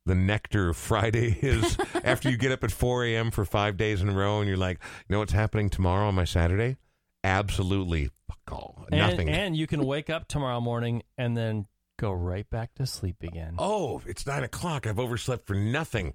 [0.07, 3.31] the nectar of Friday is after you get up at 4 a.m.
[3.31, 6.15] for five days in a row and you're like, you know what's happening tomorrow on
[6.15, 6.77] my Saturday?
[7.25, 8.87] Absolutely fuck all.
[8.91, 9.29] And, Nothing.
[9.29, 11.67] And you can wake up tomorrow morning and then
[11.99, 13.55] go right back to sleep again.
[13.59, 14.87] oh, it's nine o'clock.
[14.87, 16.15] I've overslept for nothing.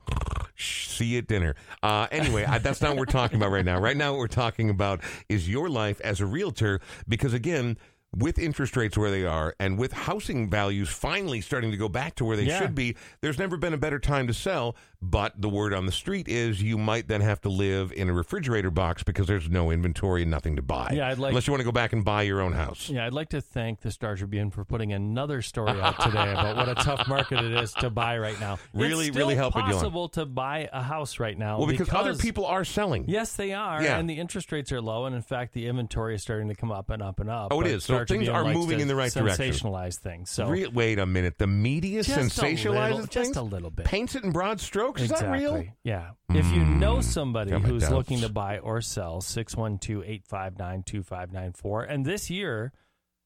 [0.58, 1.56] See you at dinner.
[1.82, 3.80] Uh, anyway, I, that's not what we're talking about right now.
[3.80, 7.78] Right now, what we're talking about is your life as a realtor, because again,
[8.16, 12.16] with interest rates where they are and with housing values finally starting to go back
[12.16, 12.60] to where they Yeah.
[12.60, 14.76] should be, there's never been a better time to sell.
[15.06, 18.14] But the word on the street is you might then have to live in a
[18.14, 20.92] refrigerator box because there's no inventory and nothing to buy.
[20.94, 22.90] Yeah, I'd like- Unless you want to go back and buy your own house.
[22.90, 26.56] Yeah, I'd like to thank the Star Tribune for putting another story out today about
[26.56, 28.60] what a tough market it is to buy right now.
[28.74, 29.82] Really, it's really helping you along.
[29.82, 31.58] possible to buy a house right now.
[31.58, 33.04] Well, because, other people are selling.
[33.10, 33.98] Yes, they are, Yeah.
[33.98, 36.72] and the interest rates are low, and in fact, the inventory is starting to come
[36.72, 37.50] up and up and up.
[37.52, 37.84] Oh, it is.
[37.84, 39.52] So Star things Tribune are likes moving to in the right direction.
[39.52, 40.30] Sensationalize things.
[40.30, 41.38] So Re- wait a minute.
[41.38, 43.10] The media Just a sensationalizes little- things?
[43.10, 43.86] just a little bit.
[43.86, 45.02] Paints it in broad strokes?
[45.02, 45.64] Is that real?
[45.84, 46.12] Yeah.
[46.30, 47.94] If you know somebody got who's doubts.
[47.94, 51.86] looking to buy or sell, 612-859-2594.
[51.90, 52.72] And this year,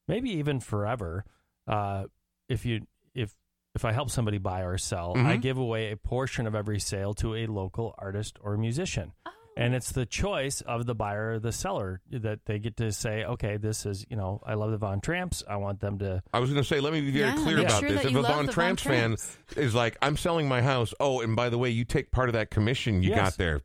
[0.06, 1.24] maybe even forever,
[1.66, 2.04] uh,
[2.48, 3.34] if you if
[3.74, 5.42] if I help somebody buy or sell, I Mhm.
[5.42, 9.12] give away a portion of every sale to a local artist or musician.
[9.58, 13.24] And it's the choice of the buyer or the seller that they get to say,
[13.24, 15.42] okay, this is, you know, I love the Von Tramps.
[15.48, 17.58] I want them to I was going to say, let me be very Yeah, clear
[17.58, 18.04] about sure this.
[18.04, 19.16] If a Von the Von Tramps fan
[19.56, 20.94] is like, I'm selling my house.
[21.00, 23.18] Oh, and by the way, you take part of that commission you Yes.
[23.18, 23.62] got there,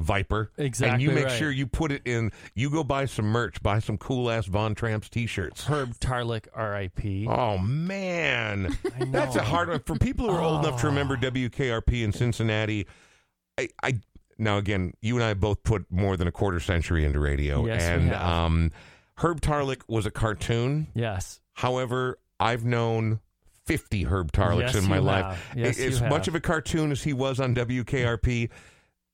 [0.00, 0.50] Viper.
[0.56, 0.92] Exactly.
[0.94, 1.38] And you make right.
[1.38, 4.74] sure you put it in, you go buy some merch, buy some cool ass Von
[4.74, 5.64] Tramps t shirts.
[5.64, 7.26] Herb Tarlek, R.I.P.
[7.28, 8.78] Oh man,
[9.08, 11.24] that's a hard one for people who are old enough to remember ah.
[11.24, 12.86] WKRP in Cincinnati.
[13.58, 14.00] I, I
[14.38, 17.82] now again, you and I both put more than a quarter century into radio, Yes,
[17.82, 18.72] we and um,
[19.18, 20.88] Herb Tarlek was a cartoon.
[20.94, 21.40] Yes.
[21.54, 23.20] However, I've known
[23.66, 25.24] 50 Herb Tarleks Yes, in my you life.
[25.48, 25.56] have.
[25.58, 28.50] Yes, as much of a cartoon as he was on WKRP,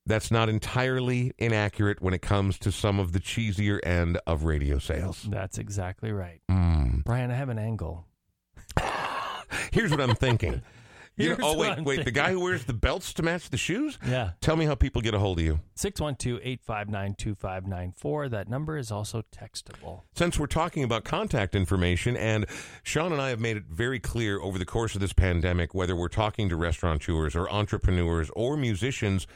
[0.06, 4.78] that's not entirely inaccurate when it comes to some of the cheesier end of radio
[4.78, 5.26] sales.
[5.30, 6.40] That's exactly right.
[6.50, 7.04] Mm.
[7.04, 8.06] Brian, I have an angle.
[9.72, 10.62] Here's what I'm thinking.
[11.20, 12.04] You know- oh, wait, wait.
[12.04, 13.98] The guy who wears the belts to match the shoes?
[14.06, 14.32] Yeah.
[14.40, 15.60] Tell me how people get a hold of you.
[15.76, 18.30] 612-859-2594.
[18.30, 20.02] That number is also textable.
[20.14, 22.46] Since we're talking about contact information, and
[22.82, 25.96] Sean and I have made it very clear over the course of this pandemic, whether
[25.96, 29.26] we're talking to restaurateurs or entrepreneurs or musicians,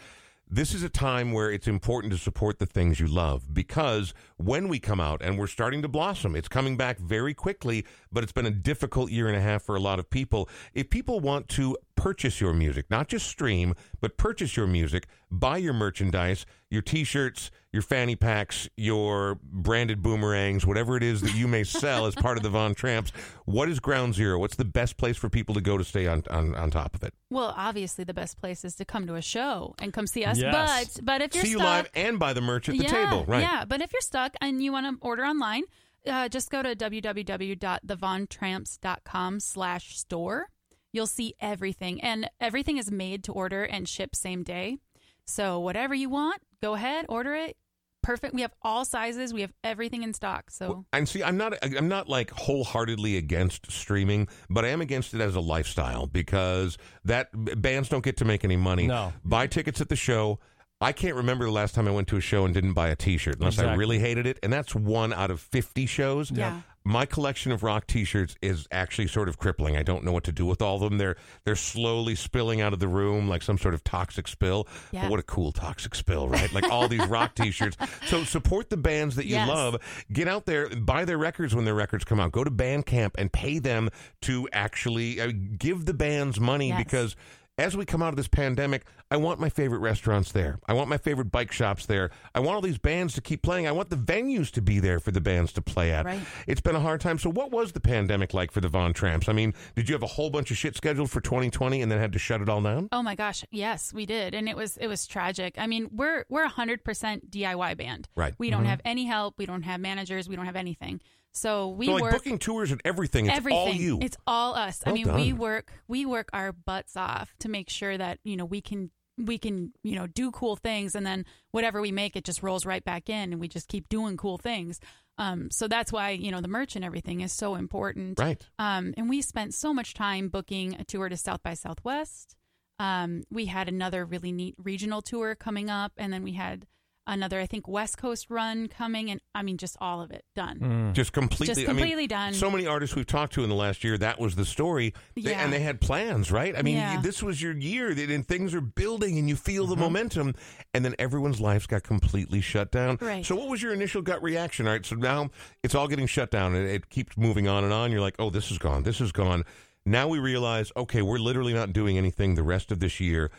[0.49, 4.69] this is a time where it's important to support the things you love because when
[4.69, 8.33] we come out and we're starting to blossom, it's coming back very quickly, but it's
[8.33, 10.49] been a difficult year and a half for a lot of people.
[10.75, 15.57] If people want to purchase your music, not just stream, but purchase your music, buy
[15.57, 21.35] your merchandise, your t shirts, your fanny packs, your branded boomerangs, whatever it is that
[21.35, 23.11] you may sell as part of the Von Tramps,
[23.47, 24.39] what is Ground Zero?
[24.39, 27.03] What's the best place for people to go to stay on, on, on top of
[27.03, 27.13] it?
[27.31, 30.39] Well, obviously, the best place is to come to a show and come see us.
[30.39, 30.95] Yes.
[30.95, 33.07] But but if you're See you stuck, live and buy the merch at the yeah,
[33.07, 33.43] table, right?
[33.43, 35.65] Yeah, but if you're stuck and you want to order online,
[36.07, 40.47] uh, just go to www.thevontramps.com slash store.
[40.93, 44.79] You'll see everything, and everything is made to order and ship same day.
[45.27, 47.57] So whatever you want, go ahead, order it.
[48.05, 48.35] Perfect.
[48.35, 49.33] We have all sizes.
[49.33, 50.51] We have everything in stock.
[50.51, 55.15] So And see, I'm not, I'm not like wholeheartedly against streaming, but I am against
[55.15, 57.29] it as a lifestyle because that
[57.61, 58.87] bands don't get to make any money.
[58.87, 59.13] No.
[59.25, 60.39] buy tickets at the show.
[60.81, 62.97] I can't remember the last time I went to a show and didn't buy a
[62.97, 66.31] T-shirt unless I really hated it, and that's one out of fifty shows.
[66.31, 66.61] Yeah.
[66.87, 69.75] My collection of rock T-shirts is actually sort of crippling.
[69.77, 70.99] I don't know what to do with all of them.
[70.99, 74.69] They're they're slowly spilling out of the room like some sort of toxic spill.
[74.93, 75.03] Yeah.
[75.03, 76.53] But what a cool toxic spill, right?
[76.53, 77.79] Like all these rock T-shirts.
[78.07, 79.49] So support the bands that you Yes.
[79.49, 79.77] love.
[80.13, 82.33] Get out there, buy their records when their records come out.
[82.33, 83.89] Go to Bandcamp and pay them
[84.23, 86.85] to actually uh, give the bands money Yes.
[86.85, 87.17] because
[87.57, 90.59] as we come out of this pandemic, I want my favorite restaurants there.
[90.67, 92.11] I want my favorite bike shops there.
[92.35, 93.69] I want all these bands to keep playing.
[93.69, 96.05] I want the venues to be there for the bands to play at.
[96.05, 96.21] Right.
[96.49, 97.19] It's been a hard time.
[97.19, 99.29] So, what was the pandemic like for the Von Tramps?
[99.29, 101.99] I mean, did you have a whole bunch of shit scheduled for 2020 and then
[101.99, 102.89] had to shut it all down?
[102.91, 105.55] Oh my gosh, yes, we did, and it was it was tragic.
[105.57, 108.09] I mean, we're we're a hundred percent DIY band.
[108.17, 108.35] Right.
[108.37, 108.71] We don't mm-hmm.
[108.71, 109.35] have any help.
[109.39, 110.29] We don't have managers.
[110.29, 111.01] We don't have anything.
[111.35, 113.59] So we so, like work booking tours and everything, it's everything.
[113.59, 113.99] all you.
[114.01, 114.83] It's all us.
[114.87, 118.37] I Well mean, we work we work our butts off to make sure that you
[118.37, 122.17] know we can we can you know do cool things, and then whatever we make,
[122.17, 124.81] it just rolls right back in, and we just keep doing cool things.
[125.19, 128.19] Um, so that's why you know the merch and everything is so important.
[128.19, 128.41] right.
[128.59, 132.37] Um, and we spent so much time booking a tour to South by Southwest.
[132.79, 136.67] Um, we had another really neat regional tour coming up, and then we had
[137.07, 140.59] another I think West Coast run coming, and I mean just all of it done.
[140.59, 140.93] Mm.
[140.95, 142.35] Just completely, Just I mean, completely done.
[142.35, 144.95] So many artists we've talked to in the last year, that was the story.
[145.15, 145.45] They- Yeah.
[145.45, 146.57] and they had plans, right?
[146.57, 147.01] I mean, Yeah.
[147.01, 149.71] this was your year, and things are building, and you feel Mm-hmm.
[149.75, 150.35] the momentum,
[150.73, 152.99] and then everyone's lives got completely shut down.
[153.01, 153.25] Right.
[153.25, 154.67] So, what was your initial gut reaction?
[154.67, 155.31] All right, so now
[155.63, 157.93] it's all getting shut down, and it keeps moving on and on.
[157.93, 159.45] You're like, oh, this is gone, this is gone.
[159.87, 163.31] Now we realize, okay, we're literally not doing anything the rest of this year.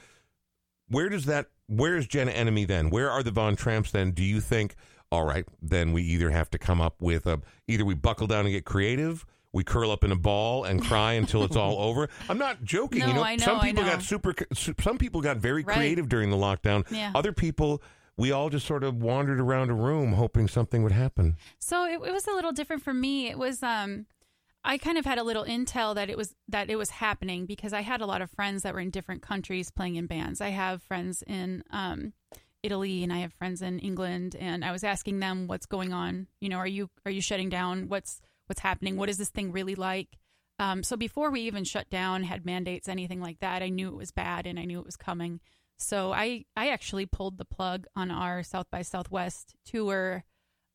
[0.90, 1.48] Where does that?
[1.68, 2.90] Where is Jenna Enemy then?
[2.90, 4.12] Where are the Von Tramps then?
[4.12, 4.76] Do you think?
[5.12, 8.46] All right, then we either have to come up with a either we buckle down
[8.46, 12.10] and get creative, we curl up in a ball and cry until it's all over.
[12.30, 13.02] I'm not joking.
[13.08, 13.92] you know, I know, some I people know.
[13.92, 14.34] got super.
[14.54, 15.76] Some people got very Right.
[15.78, 16.86] creative during the lockdown.
[16.92, 17.12] Yeah.
[17.16, 17.82] Other people,
[18.18, 21.38] we all just sort of wandered around a room hoping something would happen.
[21.60, 23.30] So it, it was a little different for me.
[23.30, 24.08] It was um
[24.66, 27.72] I kind of had a little intel that it was that it was happening because
[27.72, 30.42] I had a lot of friends that were in different countries playing in bands.
[30.42, 32.14] I have friends in um
[32.64, 36.28] Italy and I have friends in England and I was asking them what's going on.
[36.42, 37.90] You know, are you are you shutting down?
[37.90, 38.98] What's what's happening?
[38.98, 40.18] What is this thing really like?
[40.58, 43.96] Um, so before we even shut down, had mandates, anything like that, I knew it
[43.96, 45.42] was bad and I knew it was coming.
[45.78, 50.24] So I I actually pulled the plug on our South by Southwest tour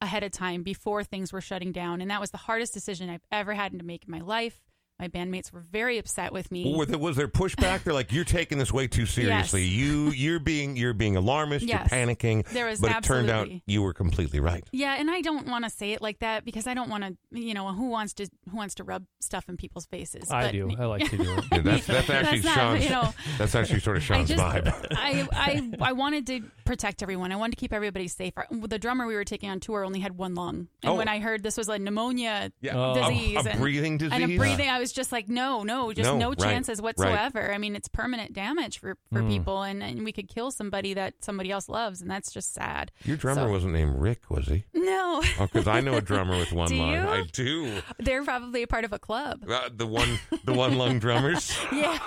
[0.01, 3.27] ahead of time before things were shutting down, and that was the hardest decision I've
[3.31, 4.61] ever had to make in my life.
[5.01, 6.75] My bandmates were very upset with me.
[6.77, 7.85] Was there, was there pushback?
[7.85, 9.63] They're like, "You're taking this way too seriously.
[9.63, 9.73] Yes.
[9.73, 11.65] You you're being you're being alarmist.
[11.65, 11.89] Yes.
[11.91, 14.63] You're panicking." There was but it turned out you were completely right.
[14.73, 17.17] Yeah, and I don't want to say it like that because I don't want to,
[17.31, 20.31] you know, who wants to who wants to rub stuff in people's faces?
[20.31, 20.71] I But- do.
[20.79, 21.45] I like to do it.
[21.51, 22.85] Yeah, that's that's actually That's not, Sean's.
[22.85, 24.87] you know, that's actually sort of I Sean's just, vibe.
[24.93, 27.33] I, I, I wanted to protect everyone.
[27.33, 28.35] I wanted to keep everybody safe.
[28.51, 30.97] The drummer we were taking on tour only had one lung, and Oh.
[30.97, 34.21] when I heard this was a pneumonia Yeah, a- disease a, and- breathing disease.
[34.21, 36.85] and a breathing, I was just like, no, no, just No, no, chances right.
[36.85, 37.53] whatsoever.
[37.53, 41.15] I mean, it's permanent damage for, for people, and, and we could kill somebody that
[41.21, 42.91] somebody else loves, and that's just sad.
[43.05, 44.65] Your drummer So- wasn't named Rick, was he?
[44.75, 46.93] No, Oh, because I know a drummer with one Do lung.
[46.93, 46.99] you?
[46.99, 47.83] I do.
[47.99, 49.45] they're probably a part of a club.
[49.49, 51.57] Uh, the one, the one lung drummers.
[51.73, 51.99] Yeah,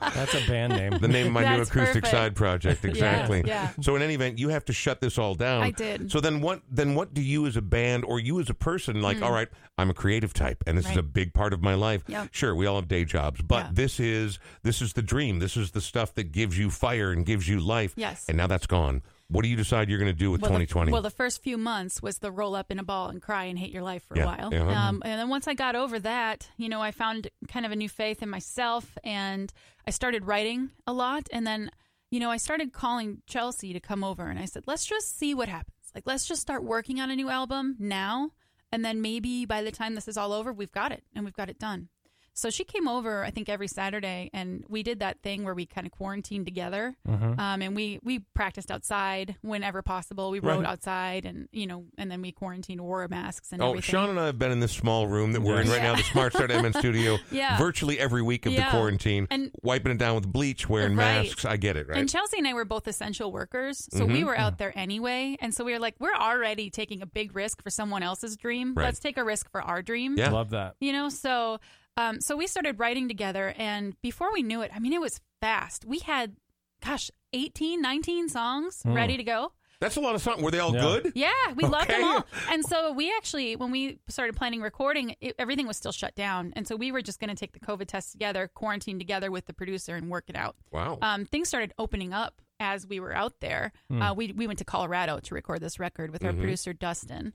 [0.00, 0.98] That's a band name.
[0.98, 2.06] The name of my new acoustic perfect.
[2.08, 2.84] side project.
[2.84, 3.42] Exactly.
[3.46, 3.70] yeah.
[3.82, 5.62] So in any event, you have to shut this all down.
[5.62, 6.10] I did.
[6.12, 6.62] So then what?
[6.70, 9.20] Then what do you as a band or you as a person like?
[9.22, 10.98] All right, I'm a creative type, and this is Hmm.
[11.00, 12.03] A big part of my life.
[12.08, 12.28] Yep.
[12.32, 13.70] Sure, we all have day jobs, but Yeah.
[13.72, 15.38] this is this is the dream.
[15.38, 17.92] This is the stuff that gives you fire and gives you life.
[17.96, 18.26] Yes.
[18.28, 19.02] And now that's gone.
[19.28, 20.92] What do you decide you're going to do with well, the- 2020?
[20.92, 23.58] well, the first few months was the roll up in a ball and cry and
[23.58, 24.48] hate your life for Yeah, a while.
[24.52, 24.88] yeah.
[24.88, 27.76] Um, and then once I got over that, you know, I found kind of a
[27.76, 29.50] new faith in myself and
[29.86, 31.26] I started writing a lot.
[31.32, 31.70] And then,
[32.10, 35.34] you know, I started calling Chelsea to come over and I said, let's just see
[35.34, 35.70] what happens.
[35.94, 38.30] Like, let's just start working on a new album now.
[38.74, 41.36] And then maybe by the time this is all over, we've got it and we've
[41.36, 41.90] got it done.
[42.36, 45.66] So she came over, I think, every Saturday, and we did that thing where we
[45.66, 47.38] kind of quarantined together, Mm-hmm.
[47.38, 50.30] um, and we we practiced outside whenever possible.
[50.32, 50.66] We rode Right.
[50.66, 53.82] outside, and you know, and then we quarantined, wore masks, and Oh, everything.
[53.92, 55.92] Sean and I have been in this small room that we're in right Yeah.
[55.92, 57.56] now, the Smart Start MN studio, Yeah.
[57.56, 61.24] virtually every week of the quarantine, And- wiping it down with bleach, wearing Right.
[61.26, 61.44] masks.
[61.44, 61.98] I get it, right?
[61.98, 64.26] And Chelsea and I were both essential workers, so we Mhm.
[64.26, 65.36] were out there anyway.
[65.40, 68.74] And so we were like, we're already taking a big risk for someone else's dream.
[68.74, 68.84] Right.
[68.86, 70.16] Let's take a risk for our dream.
[70.18, 70.30] Yeah.
[70.30, 70.74] Love that.
[70.80, 71.60] You know, so
[71.96, 75.20] um, so we started writing together, and before we knew it, I mean, it was
[75.40, 75.84] fast.
[75.84, 76.36] We had,
[76.84, 78.92] gosh, 18, 19 songs Hmm.
[78.94, 79.52] ready to go.
[79.80, 80.40] That's a lot of songs.
[80.40, 80.80] Were they all Yeah.
[80.80, 81.12] good?
[81.14, 82.24] Yeah, we loved them all.
[82.48, 86.52] And so we actually, when we started planning recording, it, everything was still shut down.
[86.56, 89.46] And so we were just going to take the COVID test together, quarantine together with
[89.46, 90.56] the producer, and work it out.
[90.70, 90.98] Wow.
[91.02, 93.72] Um, things started opening up as we were out there.
[93.90, 96.38] Uh, we we went to Colorado to record this record with our Mhm.
[96.38, 97.34] producer Dustin.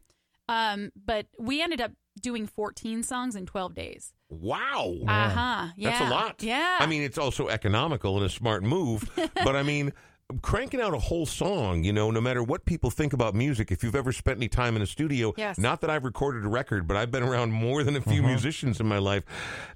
[0.49, 1.91] Um, but we ended up
[2.21, 4.13] doing 14 songs in 12 days.
[4.29, 4.93] wow.
[5.07, 5.67] Uh huh.
[5.77, 6.43] Yeah, That's a lot.
[6.43, 6.77] Yeah.
[6.79, 9.09] I mean, it's also economical and a smart move.
[9.15, 9.93] but I mean,
[10.41, 13.83] cranking out a whole song, you know, no matter what people think about music, if
[13.83, 15.57] you've ever spent any time in a studio, Yes.
[15.57, 18.27] not that I've recorded a record, but I've been around more than a few mm-hmm.
[18.27, 19.23] musicians in my life.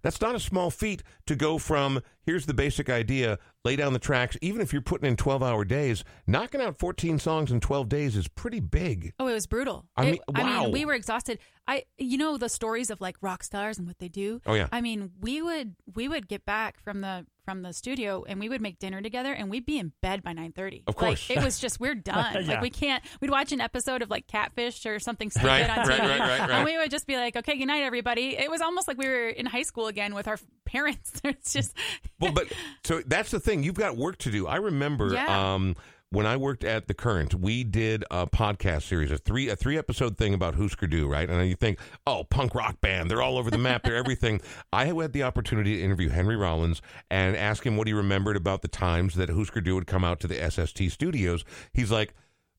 [0.03, 3.99] That's not a small feat to go from here's the basic idea, lay down the
[3.99, 7.89] tracks, even if you're putting in 12 hour days, knocking out 14 songs in 12
[7.89, 9.13] days is pretty big.
[9.19, 9.85] Oh, it was brutal.
[9.97, 11.39] I It- mean, I mean, we were exhausted.
[11.67, 14.41] I, you know, the stories of like rock stars and what they do.
[14.45, 14.67] Oh, yeah.
[14.71, 18.49] I mean, we would we would get back from the from the studio and we
[18.49, 20.83] would make dinner together and we'd be in bed by nine thirty.
[20.87, 21.29] Of course.
[21.29, 22.33] like, it was just we're done.
[22.43, 22.53] Yeah.
[22.53, 23.03] Like we can't.
[23.21, 26.19] We'd watch an episode of like Catfish or something stupid Right, on right, TV, right,
[26.19, 26.49] right, right.
[26.51, 29.07] and we would just be like, "Okay, good night, everybody." It was almost like we
[29.07, 31.11] were in high school again with our parents.
[31.23, 31.75] it's just
[32.19, 32.51] well, but
[32.83, 33.63] so that's the thing.
[33.63, 34.47] You've got work to do.
[34.47, 35.53] I remember Yeah.
[35.53, 35.75] um,
[36.13, 39.79] when I worked at the Current, we did a podcast series, a three a three
[39.79, 41.27] episode thing about Husker Du, right?
[41.27, 44.39] And you think, oh, punk rock band, they're all over the map, they're everything.
[44.73, 48.61] I had the opportunity to interview Henry Rollins and ask him what he remembered about
[48.61, 51.43] the times that Husker Du would come out to the SST studios.
[51.73, 52.13] He's like.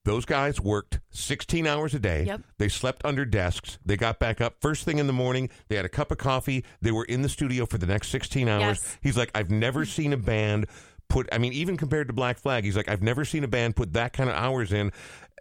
[0.06, 2.24] Those guys worked 16 hours a day.
[2.24, 2.42] Yep.
[2.58, 3.78] They slept under desks.
[3.86, 5.48] They got back up first thing in the morning.
[5.68, 6.62] They had a cup of coffee.
[6.82, 8.80] They were in the studio for the next 16 hours.
[8.82, 8.98] Yes.
[9.02, 10.66] He's like, I've never seen a band
[11.08, 13.76] put, I mean, even compared to Black Flag, he's like, I've never seen a band
[13.76, 14.92] put that kind of hours in.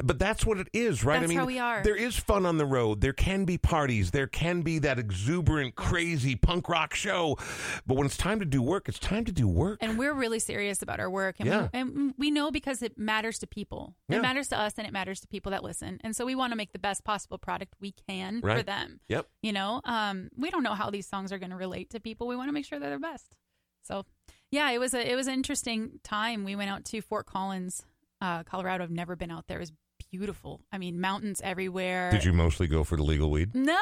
[0.04, 1.20] But that's what it is, right?
[1.20, 1.84] That's I mean, how we are.
[1.84, 3.00] there is fun on the road.
[3.02, 4.10] There can be parties.
[4.10, 7.38] There can be that exuberant, crazy punk rock show.
[7.86, 9.78] But when it's time to do work, it's time to do work.
[9.82, 11.36] And we're really serious about our work.
[11.38, 11.68] And, Yeah.
[11.72, 13.94] we, and we know because it matters to people.
[14.10, 14.18] Yeah.
[14.18, 16.00] It matters to us and it matters to people that listen.
[16.04, 19.00] And so we want to make the best possible product we can for them.
[19.10, 19.28] Yep.
[19.44, 22.26] You know, um, we don't know how these songs are going to relate to people.
[22.26, 23.36] We want to make sure they're the best.
[23.84, 24.06] So,
[24.54, 26.44] yeah, it was a it was an interesting time.
[26.46, 27.84] We went out to Fort Collins,
[28.22, 28.84] uh, Colorado.
[28.84, 29.58] I've never been out there.
[29.58, 29.74] It was
[30.12, 30.62] beautiful.
[30.72, 32.12] I mean, mountains everywhere.
[32.12, 33.56] Did you mostly go for the legal weed?
[33.56, 33.80] No,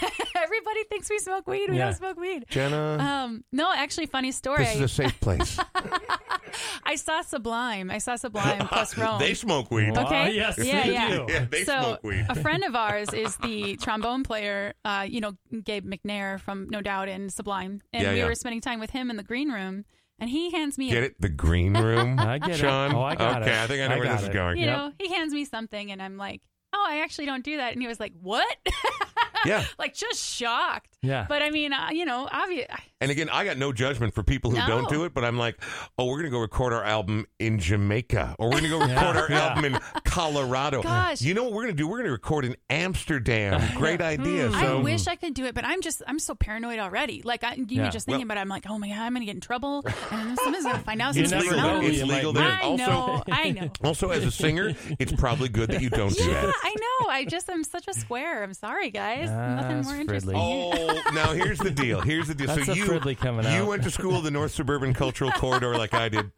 [0.36, 1.70] everybody thinks we smoke weed.
[1.70, 1.86] We Yeah.
[1.86, 2.44] don't smoke weed.
[2.48, 4.64] Jenna, Um, no, actually, funny story.
[4.64, 5.58] this is a safe place.
[6.84, 7.90] I saw Sublime.
[7.90, 9.18] I saw Sublime plus Rome.
[9.18, 9.96] they smoke weed.
[9.96, 10.34] Okay.
[10.34, 11.08] yes, Yeah, they yeah.
[11.08, 11.26] do.
[11.28, 12.26] Yeah, they so smoke weed.
[12.28, 15.32] a friend of ours is the trombone player, uh, you know,
[15.64, 18.26] Gabe McNair from No Doubt and Sublime, and Yeah, we yeah.
[18.26, 19.84] were spending time with him in the green room,
[20.22, 21.20] and he hands me, Get a, it?
[21.20, 22.16] The green room?
[22.20, 22.56] I get it.
[22.58, 22.94] Sean?
[22.94, 23.46] Oh, I got it.
[23.48, 23.64] okay, it.
[23.64, 24.56] I think I know I where this is going.
[24.56, 24.76] you Yep.
[24.76, 26.42] know, he hands me something, and I'm like,
[26.72, 28.56] oh, I actually don't do that, and he was like, what?
[29.44, 29.64] Yeah.
[29.78, 30.91] like just shocked.
[31.02, 31.26] Yeah.
[31.28, 32.68] But I mean, uh, you know, obvious.
[33.00, 34.66] And again, I got no judgment for people who No.
[34.68, 35.60] don't do it, but I'm like,
[35.98, 38.78] oh, we're going to go record our album in Jamaica, or we're going to go
[38.86, 39.48] record Yeah, our yeah.
[39.48, 40.82] album in Colorado.
[40.82, 41.20] Gosh.
[41.20, 41.88] You know what we're going to do?
[41.88, 43.60] We're going to record in Amsterdam.
[43.76, 44.50] Great idea.
[44.50, 47.22] I So, wish I could do it, but I'm just I'm so paranoid already.
[47.24, 47.84] Like I, you Yeah.
[47.86, 48.42] were just thinking Well- about it.
[48.42, 49.82] I'm like, oh my god, I'm gonna get in trouble,
[50.12, 51.16] and then someone's gonna find out.
[51.16, 51.80] You someone's never know.
[51.80, 52.04] it's me.
[52.14, 52.44] Legal there.
[52.52, 53.70] I Also, know, I know.
[53.84, 56.54] also, as a singer, it's probably good that you don't do Yeah, that.
[56.62, 57.08] I know.
[57.10, 58.44] I just I'm such a square.
[58.44, 59.28] I'm sorry, guys.
[59.28, 60.00] Ah, Nothing more Fridley.
[60.00, 60.34] interesting.
[60.36, 62.00] Oh, now here's the deal.
[62.00, 62.48] Here's the deal.
[62.48, 65.30] That's so a you Fridley coming you went to school in the North Suburban Cultural
[65.32, 66.30] Corridor like I did.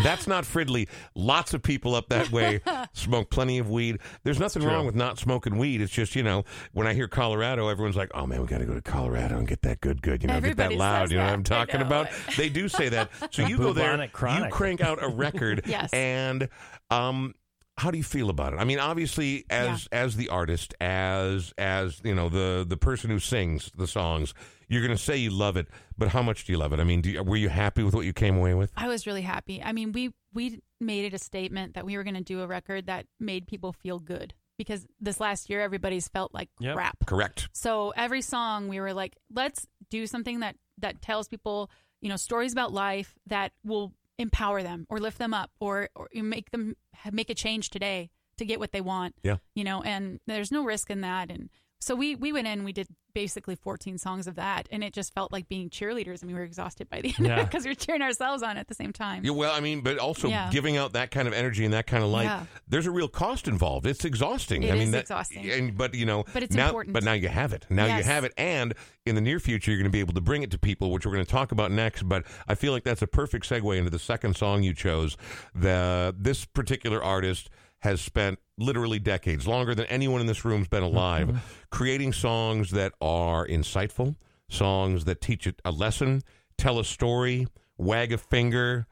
[0.00, 0.88] That's not Fridley.
[1.16, 2.60] Lots of people up that way
[2.92, 3.98] smoke plenty of weed.
[4.22, 5.80] There's nothing wrong with not smoking weed.
[5.80, 8.64] It's just, you know, when I hear Colorado, everyone's like, oh man, we got to
[8.64, 10.22] go to Colorado and get that good, good.
[10.22, 11.02] You know, Everybody get that loud.
[11.06, 11.34] says You know what that.
[11.34, 11.86] I'm I talking know.
[11.86, 12.08] about?
[12.36, 13.10] They do say that.
[13.32, 14.44] So you go there, Bubonic chronic.
[14.44, 15.62] you crank out a record.
[15.68, 15.92] Yes.
[15.92, 16.48] And,
[16.90, 17.34] um,
[17.78, 18.56] how do you feel about it?
[18.56, 23.18] I mean, obviously, as as the artist, as as you know, the the person who
[23.18, 24.34] sings the songs,
[24.68, 25.68] you're going to say you love it.
[25.96, 26.80] But how much do you love it?
[26.80, 28.70] I mean, do you, were you happy with what you came away with?
[28.76, 29.62] I was really happy.
[29.62, 32.46] I mean, we we made it a statement that we were going to do a
[32.46, 36.74] record that made people feel good because this last year everybody's felt like Yep.
[36.74, 37.06] crap.
[37.06, 37.48] Correct.
[37.52, 41.70] So every song we were like, let's do something that that tells people,
[42.00, 46.08] you know, stories about life that will empower them or lift them up or or
[46.14, 46.76] make them
[47.12, 49.14] make a change today to get what they want.
[49.22, 49.36] Yeah.
[49.54, 51.50] You know, and there's no risk in that and
[51.80, 55.12] so we we went in we did basically 14 songs of that and it just
[55.12, 57.40] felt like being cheerleaders and we were exhausted by the end of Yeah.
[57.40, 59.24] it because we were cheering ourselves on at the same time.
[59.24, 60.50] Yeah, well, I mean, but also Yeah.
[60.52, 62.24] giving out that kind of energy and that kind of light.
[62.24, 62.44] Yeah.
[62.68, 63.86] There's a real cost involved.
[63.86, 64.62] It's exhausting.
[64.62, 65.50] It I mean, is that, exhausting.
[65.50, 66.92] And but you know, But it's now, important.
[66.94, 67.66] But now you have it.
[67.70, 68.74] Now you have it, and
[69.04, 71.04] in the near future, you're going to be able to bring it to people, which
[71.06, 72.08] we're going to talk about next.
[72.08, 75.16] But I feel like that's a perfect segue into the second song you chose.
[75.54, 77.48] The this particular artist
[77.80, 81.38] has spent literally decades, longer than anyone in this room's been alive, Mm-hmm.
[81.70, 84.16] creating songs that are insightful,
[84.48, 86.22] songs that teach it a lesson,
[86.56, 88.86] tell a story, wag a finger,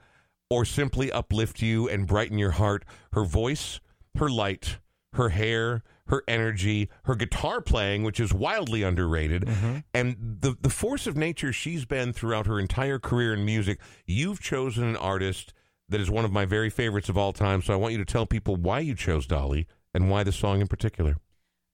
[0.49, 2.85] or simply uplift you and brighten your heart.
[3.13, 3.81] Her voice,
[4.19, 4.79] her light,
[5.15, 9.49] her hair, her energy, her guitar playing, which is wildly underrated,
[9.93, 13.81] and the the force of nature she's been throughout her entire career in music.
[14.07, 15.53] You've chosen an artist
[15.89, 17.63] that is one of my very favorites of all time.
[17.63, 20.61] So I want you to tell people why you chose Dolly and why the song
[20.61, 21.17] in particular.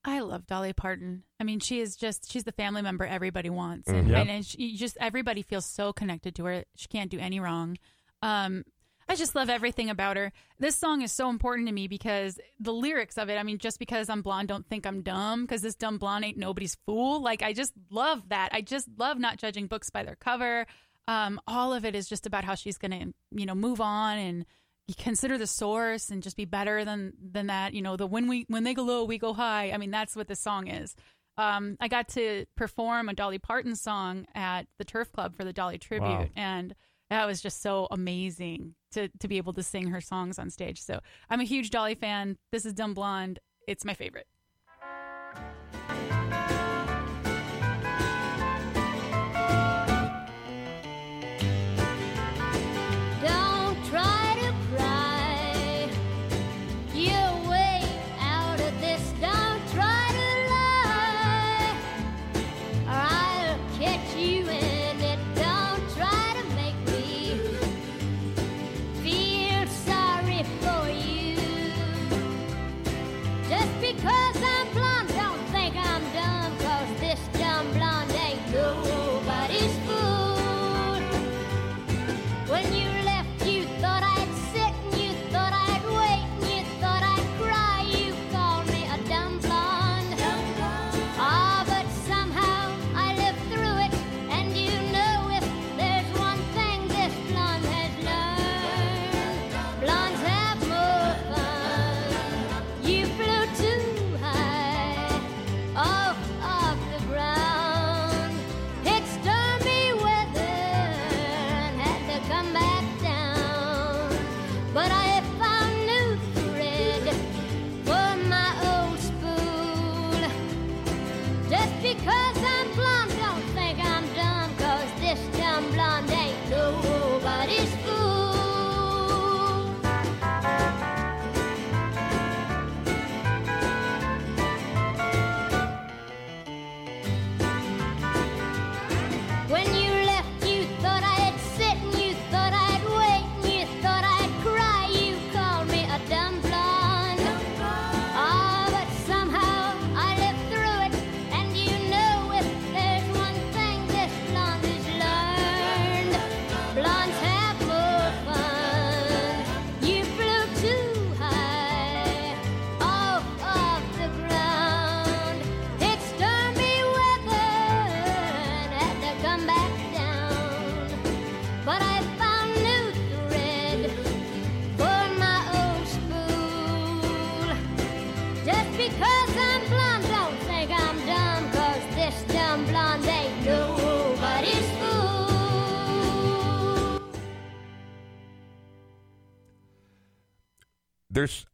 [0.05, 1.23] I love Dolly Parton.
[1.39, 4.15] I mean, she is just she's the family member everybody wants, and, Mhm.
[4.21, 6.63] and, and she just everybody feels so connected to her.
[6.75, 7.77] She can't do any wrong.
[8.21, 8.65] Um,
[9.07, 10.31] I just love everything about her.
[10.59, 13.37] This song is so important to me because the lyrics of it.
[13.37, 15.41] I mean, just because I'm blonde, don't think I'm dumb.
[15.43, 17.21] Because this dumb blonde ain't nobody's fool.
[17.21, 18.49] Like I just love that.
[18.53, 20.65] I just love not judging books by their cover.
[21.07, 24.17] Um, all of it is just about how she's going to, you know, move on
[24.17, 24.45] and
[24.97, 27.73] consider the source and just be better than than that.
[27.73, 29.71] You know, the when we when they go low, we go high.
[29.71, 30.95] I mean, that's what this song is.
[31.37, 35.51] Um, I got to perform a Dolly Parton song at the Turf Club for the
[35.53, 36.27] Dolly tribute, Wow.
[36.35, 36.75] and
[37.09, 40.79] that was just so amazing to to be able to sing her songs on stage.
[40.81, 40.99] So
[41.29, 42.37] I'm a huge Dolly fan.
[42.51, 43.39] This is Dumb Blonde.
[43.67, 44.27] It's my favorite.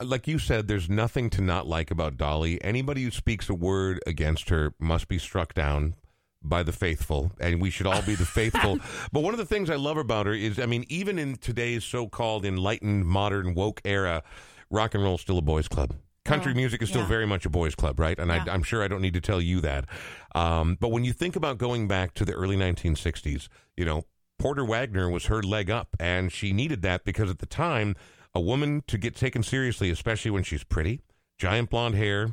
[0.09, 2.61] Like you said, there's nothing to not like about Dolly.
[2.63, 5.93] Anybody who speaks a word against her must be struck down
[6.41, 8.79] by the faithful, and we should all be the faithful.
[9.11, 11.83] but one of the things I love about her is, I mean, even in today's
[11.83, 14.23] so-called enlightened, modern, woke era,
[14.71, 15.93] rock and roll is still a boys' club.
[16.25, 17.07] Country Oh, music is still yeah.
[17.07, 18.17] very much a boys' club, right?
[18.17, 18.45] And Yeah.
[18.47, 19.85] I, I'm sure I don't need to tell you that.
[20.33, 23.47] Um, but when you think about going back to the early 1960s,
[23.77, 24.05] you know,
[24.39, 27.95] Porter Wagoner was her leg up, and she needed that because at the time,
[28.39, 31.01] a woman to get taken seriously, especially when she's pretty,
[31.37, 32.31] giant blonde hair,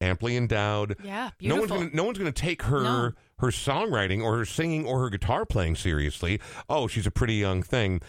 [0.00, 0.96] amply endowed.
[1.04, 1.76] Yeah, No one's beautiful.
[1.78, 3.12] gonna no one's gonna take her No.
[3.38, 6.40] her songwriting or her singing or her guitar playing seriously.
[6.68, 8.00] Oh, she's a pretty young thing.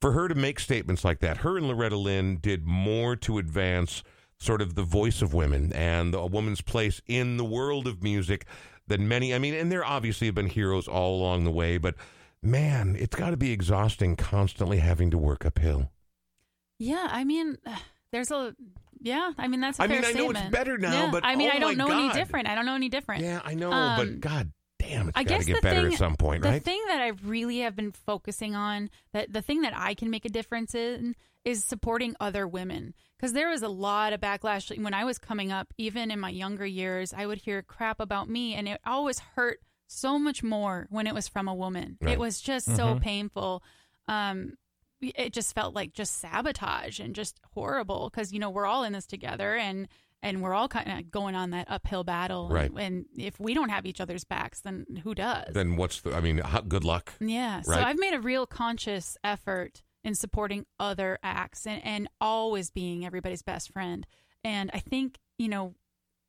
[0.00, 4.02] For her to make statements like that, her and Loretta Lynn did more to advance
[4.38, 8.44] sort of the voice of women and a woman's place in the world of music
[8.88, 9.32] than many.
[9.32, 11.94] I mean, and there obviously have been heroes all along the way, but
[12.42, 15.92] man, it's got to be exhausting constantly having to work uphill.
[16.82, 17.58] Yeah, I mean,
[18.12, 18.54] there's a
[19.00, 19.32] yeah.
[19.38, 20.52] I mean, that's a I fair mean, I know it's statement.
[20.52, 22.48] better now, Yeah, but I mean, oh I don't my know any different.
[22.48, 23.22] I don't know any different.
[23.24, 25.98] Yeah, I know, Um, but god damn, it's I got to get better thing, at
[25.98, 26.48] some point, right?
[26.48, 26.64] the right?
[26.64, 30.24] thing that I really have been focusing on, that the thing that I can make
[30.24, 31.14] a difference in,
[31.44, 32.94] is supporting other women.
[33.16, 35.72] Because there was a lot of backlash when I was coming up.
[35.78, 39.60] Even in my younger years, I would hear crap about me, and it always hurt
[39.86, 41.98] so much more when it was from a woman.
[42.00, 42.12] Right.
[42.14, 43.62] It was just so painful.
[44.08, 44.54] Um,
[45.02, 48.92] it just felt like just sabotage and just horrible because you know we're all in
[48.92, 49.88] this together and
[50.24, 52.70] and we're all kind of going on that uphill battle Right.
[52.70, 56.14] and, and if we don't have each other's backs then who does then what's the?
[56.14, 57.12] I mean, how, good luck.
[57.20, 62.70] yeah so i've made a real conscious effort in supporting other acts and, and always
[62.70, 64.06] being everybody's best friend
[64.44, 65.74] and i think you know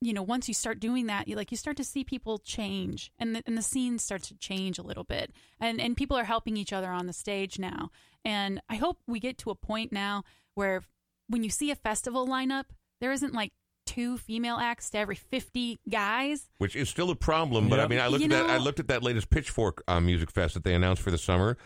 [0.01, 3.09] you know once you start doing that you like you start to see people change
[3.19, 6.25] and the, and the scene starts to change a little bit and and people are
[6.25, 7.89] helping each other on the stage now
[8.25, 10.23] and i hope we get to a point now
[10.55, 10.83] where
[11.27, 12.65] when you see a festival lineup
[13.01, 13.51] there isn't like
[13.85, 17.67] two female acts to every 50 guys which is still a problem.
[17.67, 18.49] But I mean, I looked You at that.
[18.49, 21.57] I looked at that latest Pitchfork uh, Music Fest that they announced for the summer.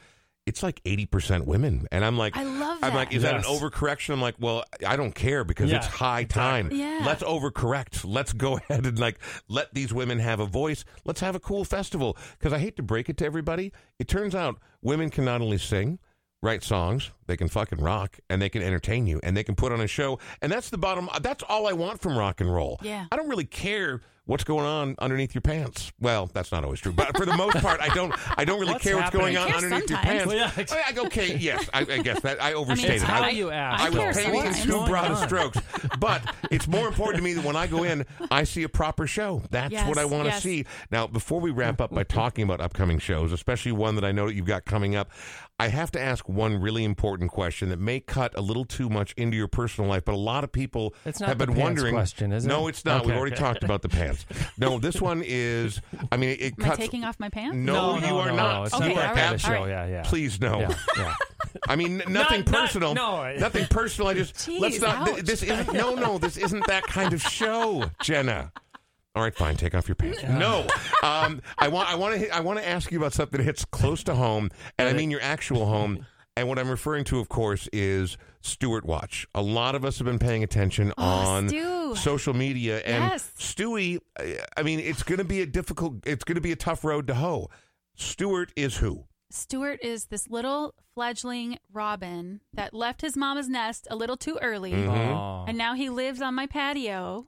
[0.47, 3.15] It's like eighty percent women, and I'm like, I love I'm like, that.
[3.17, 4.13] is that an overcorrection?
[4.13, 6.69] I'm like, well, I don't care because Yeah, it's high time.
[6.71, 7.03] Yeah.
[7.05, 8.03] Let's overcorrect.
[8.03, 10.85] Let's go ahead and like let these women have a voice.
[11.05, 12.17] Let's have a cool festival.
[12.39, 15.59] Because I hate to break it to everybody, it turns out women can not only
[15.59, 15.99] sing.
[16.47, 19.73] Write songs, they can fucking rock, and they can entertain you, and they can put
[19.73, 21.09] on a show, and that's the bottom.
[21.21, 22.79] That's all I want from rock and roll.
[22.81, 23.05] Yeah.
[23.11, 25.91] I don't really care what's going on underneath your pants.
[25.99, 28.13] Well, that's not always true, but for the most part, I don't.
[28.37, 30.07] I don't really What's care what's going on I care underneath your sometimes.
[30.07, 30.25] pants.
[30.27, 32.95] Well, yeah, ex- I, I go, okay, yes, I, I guess that I overstated.
[32.95, 33.83] it's how How you ask?
[33.83, 34.63] I I was painting in sometimes.
[34.65, 35.27] too What's broad going of on?
[35.27, 35.59] strokes,
[35.99, 39.05] but it's more important to me that when I go in, I see a proper
[39.05, 39.43] show.
[39.51, 40.43] That's Yes, what I want to yes.
[40.43, 40.65] see.
[40.91, 44.27] Now, before we wrap up by talking about upcoming shows, especially one that I know
[44.27, 45.09] that you've got coming up,
[45.59, 49.13] I have to ask one really important question that may cut a little too much
[49.17, 51.95] into your personal life, but a lot of people It's not have been pants wondering.
[51.95, 52.47] question, is it?
[52.47, 53.07] No, it's not.
[53.07, 53.43] We've already okay.
[53.43, 54.23] talked about the pants.
[54.59, 55.81] No, this one is.
[56.11, 58.27] I mean, it, it am i taking off my pants No, no, you no, are
[58.29, 58.53] no, not.
[58.59, 59.53] No, it's Okay, not that right, show.
[59.55, 59.69] all right.
[59.69, 60.01] Yeah, yeah.
[60.03, 60.59] Please no.
[60.59, 61.15] Yeah, yeah.
[61.67, 62.93] I mean, nothing Not- not- personal.
[62.95, 63.35] no.
[63.37, 64.09] nothing personal.
[64.09, 65.05] I just Jeez, let's not.
[65.05, 65.25] th- ouch.
[65.25, 65.73] this isn't.
[65.73, 66.17] No, no.
[66.17, 68.51] This isn't that kind of show, Jenna.
[69.17, 69.55] All right, fine.
[69.57, 70.21] Take off your pants.
[70.29, 70.67] No,
[71.03, 71.89] um, I want.
[71.91, 72.29] I want to.
[72.35, 75.09] I want to ask you about something that hits close to home, and I mean
[75.09, 76.05] your actual home.
[76.35, 79.25] And what I'm referring to, of course, is Stewart Watch.
[79.33, 81.95] A lot of us have been paying attention Oh, on Stu.
[81.95, 83.31] social media, and Yes.
[83.39, 83.97] Stewie.
[84.19, 85.95] I- I mean, it's going to be a difficult.
[86.05, 87.49] It's going to be a tough road to hoe.
[87.95, 89.05] Stewart is who?
[89.31, 94.71] Stuart is this little fledgling robin that left his mama's nest a little too early.
[94.73, 95.49] Mhm.
[95.49, 97.27] And now he lives on my patio.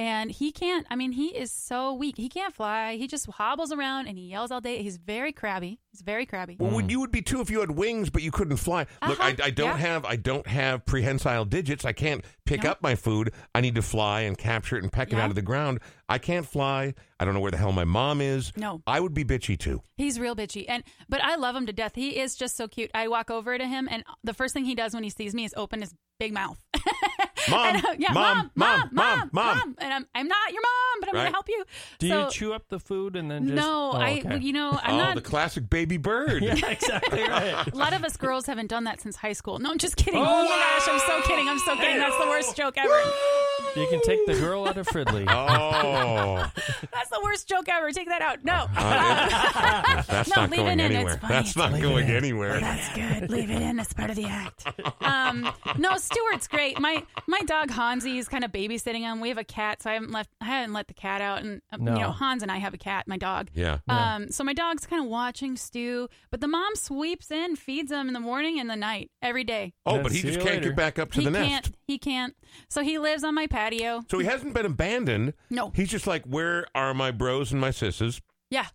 [0.00, 2.16] And he can't, I mean, he is so weak.
[2.16, 2.96] He can't fly.
[2.96, 4.82] He just hobbles around and he yells all day.
[4.82, 5.78] He's very crabby.
[5.92, 6.56] He's very crabby.
[6.58, 8.86] Well, would you would be too if you had wings, but you couldn't fly.
[9.06, 9.76] Look, I, Uh-huh, I don't yeah.
[9.76, 11.84] have I don't have prehensile digits.
[11.84, 12.70] I can't pick No.
[12.70, 13.34] up my food.
[13.54, 15.24] I need to fly and capture it and peck it Yeah.
[15.24, 15.80] out of the ground.
[16.08, 16.94] I can't fly.
[17.18, 18.52] I don't know where the hell my mom is.
[18.56, 18.80] No.
[18.86, 19.82] I would be bitchy too.
[19.98, 20.64] He's real bitchy.
[20.66, 21.94] And but I love him to death.
[21.94, 22.90] He is just so cute.
[22.94, 25.44] I walk over to him and the first thing he does when he sees me
[25.44, 26.58] is open his big mouth.
[27.50, 29.76] Mom, And, uh, yeah, mom, mom, mom, mom, mom, mom.
[29.78, 31.22] And I'm I'm not your mom, but I'm Right.
[31.24, 31.64] gonna help you.
[31.98, 33.54] Do so, you chew up the food and then just?
[33.56, 34.38] No, Oh, I okay.
[34.38, 36.42] you know, I'm oh, not the classic baby bird.
[36.50, 37.66] Yeah, exactly right.
[37.72, 39.58] A lot of us girls haven't done that since high school.
[39.58, 40.20] No, I'm just kidding.
[40.20, 41.48] Oh, my gosh, I'm so kidding.
[41.48, 41.98] I'm so kidding.
[41.98, 42.90] That's the worst joke ever.
[43.76, 45.26] You can take the girl out of Fridley.
[45.30, 46.50] Oh,
[46.92, 47.90] That's the worst joke ever.
[47.92, 48.44] Take that out.
[48.44, 48.66] No.
[48.76, 50.86] Uh, that's No, not leave it going in.
[50.92, 51.18] It's anywhere.
[51.18, 51.34] funny.
[51.34, 52.16] That's not Leave it going in.
[52.16, 52.60] anywhere.
[52.60, 53.30] That's good.
[53.30, 53.78] Leave it in.
[53.78, 54.66] It's part of the act.
[55.00, 56.78] Um, no, Stuart's great.
[56.80, 59.20] My my dog Hansi is kind of babysitting him.
[59.20, 60.30] We have a cat, so I haven't left.
[60.40, 61.42] I haven't let the cat out.
[61.42, 61.94] And um, No.
[61.94, 63.06] you know, Hans and I have a cat.
[63.08, 63.48] My dog.
[63.54, 63.78] Yeah.
[63.88, 68.08] Um, so my dog's kind of watching Stu, but the mom sweeps in, feeds him
[68.08, 69.72] in the morning and the night every day.
[69.86, 70.68] Oh, but he see just you can't later.
[70.70, 71.48] get back up to he the nest.
[71.48, 71.70] can't.
[71.86, 72.34] He can't.
[72.68, 74.02] So he lives on my patio.
[74.10, 75.34] So he hasn't been abandoned.
[75.50, 75.72] No.
[75.74, 78.20] He's just like, where are my bros and my sisses?
[78.50, 78.66] Yeah.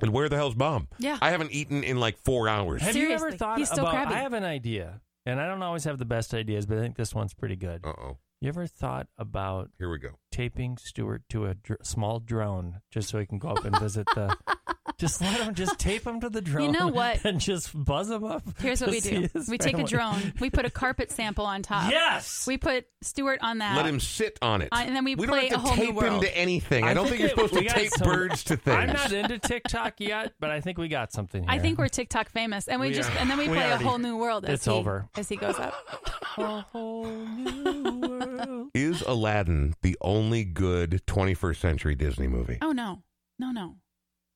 [0.00, 0.86] And where the hell's Bob?
[0.98, 1.18] Yeah.
[1.20, 2.82] I haven't eaten in like four hours.
[2.82, 3.92] Have you ever Seriously, thought he's still about?
[3.94, 4.14] crabby.
[4.14, 6.96] I have an idea, and I don't always have the best ideas, but I think
[6.96, 7.82] this one's pretty good.
[7.84, 8.18] Uh oh.
[8.40, 10.18] You ever thought about Here we go.
[10.32, 14.06] taping Stuart to a dr- small drone just so he can go up and visit
[14.16, 14.36] the?
[14.98, 16.66] just let him just tape him to the drone.
[16.66, 17.24] You know what?
[17.24, 18.42] And just buzz him up.
[18.58, 19.28] Here's what we do.
[19.32, 20.32] his We take a drone.
[20.40, 21.90] We put a carpet sample on top.
[21.90, 22.46] Yes.
[22.46, 23.76] We put Stuart on that.
[23.76, 24.68] Let him sit on it.
[24.72, 25.78] Uh, and then we play a whole world.
[25.80, 26.84] we play don't have a to whole new tape him to anything.
[26.84, 28.76] I, don't think, it- you're supposed to tape some- birds to things.
[28.76, 31.50] I'm not into TikTok yet, but I think we got something here.
[31.50, 33.18] I think we're TikTok famous, and we, We just are.
[33.18, 34.44] and then we, We play already- a whole new world.
[34.44, 35.08] As it's he, over.
[35.16, 35.74] as he goes up.
[36.38, 38.68] a whole new world.
[38.74, 42.58] Is Aladdin the only good 21st century Disney movie?
[42.62, 43.02] Oh no,
[43.38, 43.76] no, no,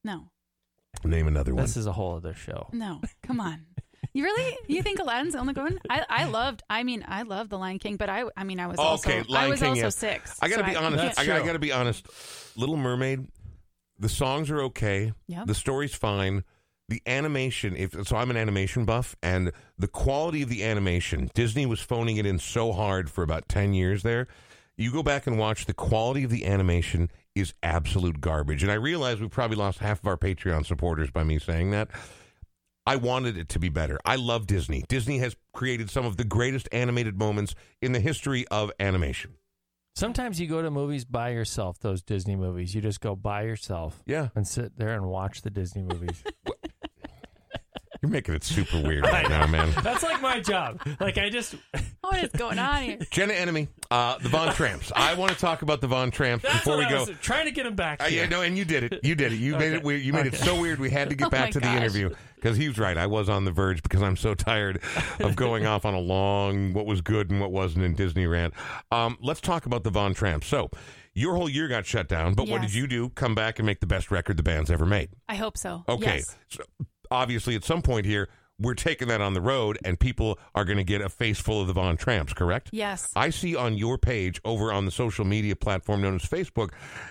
[0.05, 0.28] no,
[1.07, 1.62] Name another one.
[1.64, 2.68] This is a whole other show.
[2.72, 3.00] no!
[3.22, 3.66] Come on.
[4.12, 4.57] You really?
[4.66, 5.80] You think Aladdin's the only good one?
[5.90, 6.62] I, I loved.
[6.70, 9.11] I mean, I loved The Lion King, but I I mean, I was oh, also
[9.11, 9.88] Okay, I was King, also yeah.
[9.90, 10.38] six.
[10.40, 11.18] I gotta so be honest.
[11.18, 12.07] I, gotta- I gotta be honest.
[12.57, 13.26] Little Mermaid,
[13.98, 15.12] the songs are okay.
[15.28, 15.46] Yep.
[15.48, 16.44] The story's fine.
[16.88, 21.66] The animation, if so, I'm an animation buff, and the quality of the animation, Disney
[21.66, 24.28] was phoning it in so hard for about ten years there.
[24.78, 28.76] You go back and watch the quality of the animation is absolute garbage, and I
[28.76, 31.89] realize we probably lost half of our Patreon supporters by me saying that.
[32.89, 33.99] I wanted it to be better.
[34.05, 34.84] I love Disney.
[34.89, 39.34] Disney has created some of the greatest animated moments in the history of animation.
[39.97, 42.74] Sometimes you go to movies by yourself, those Disney movies.
[42.76, 44.28] You just go by yourself Yeah.
[44.37, 46.22] and sit there and watch the Disney movies.
[48.03, 49.72] You're making it super weird right now, man.
[49.82, 50.80] That's like my job.
[51.01, 51.55] Like I just
[52.03, 52.99] what is going on here?
[53.11, 54.92] Jenna Enemy, uh, the Von Tramps.
[54.94, 57.05] I want to talk about the Von Tramps that's before what we I go.
[57.07, 58.01] was trying to get him back.
[58.03, 58.24] Uh, here.
[58.24, 59.01] yeah, no, and you did it.
[59.05, 59.36] You did it.
[59.38, 60.03] You made it weird.
[60.03, 60.78] You made it so weird.
[60.78, 61.76] We had to get Oh back my to the gosh.
[61.76, 62.97] interview because he was right.
[62.97, 64.80] I was on the verge because I'm so tired
[65.20, 68.55] of going off on a long what was good and what wasn't in Disney rant.
[68.92, 70.47] Um, let's talk about the Von Tramps.
[70.47, 70.70] So,
[71.14, 72.74] your whole year got shut down, but what did Yes.
[72.76, 73.09] you do?
[73.11, 75.09] Come back and make the best record the band's ever made.
[75.28, 75.82] I hope so.
[75.88, 76.16] Okay.
[76.16, 76.36] Yes.
[76.51, 76.62] So
[77.11, 78.28] obviously, at some point here,
[78.59, 81.61] we're taking that on the road, and people are going to get a face full
[81.61, 82.70] of the Von Tramps, correct?
[82.72, 83.11] Yes.
[83.14, 86.70] I see on your page over on the social media platform known as Facebook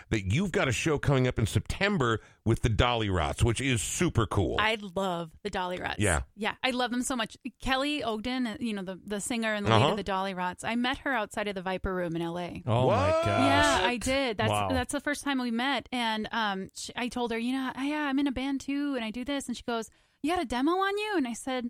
[0.10, 3.82] that you've got a show coming up in September with the Dolly Rots, which is
[3.82, 4.56] super cool.
[4.60, 5.98] I love the Dolly Rots.
[6.00, 6.22] Yeah.
[6.36, 6.54] Yeah.
[6.64, 7.38] I love them so much.
[7.62, 9.86] Kelly Ogden, you know, the, the singer and the Uh-huh.
[9.86, 12.50] lead of the Dolly Rots, I met her outside of the Viper Room in LA.
[12.68, 12.98] Oh What?
[12.98, 13.26] my gosh.
[13.26, 14.38] Yeah, I did.
[14.38, 14.70] That's Wow.
[14.70, 17.84] that's the first time we met, and um, she, I told her, you know, "Ah,
[17.84, 19.90] yeah, I'm in a band too, and I do this, and she goes,
[20.26, 21.70] "You got a demo on you?" And I said,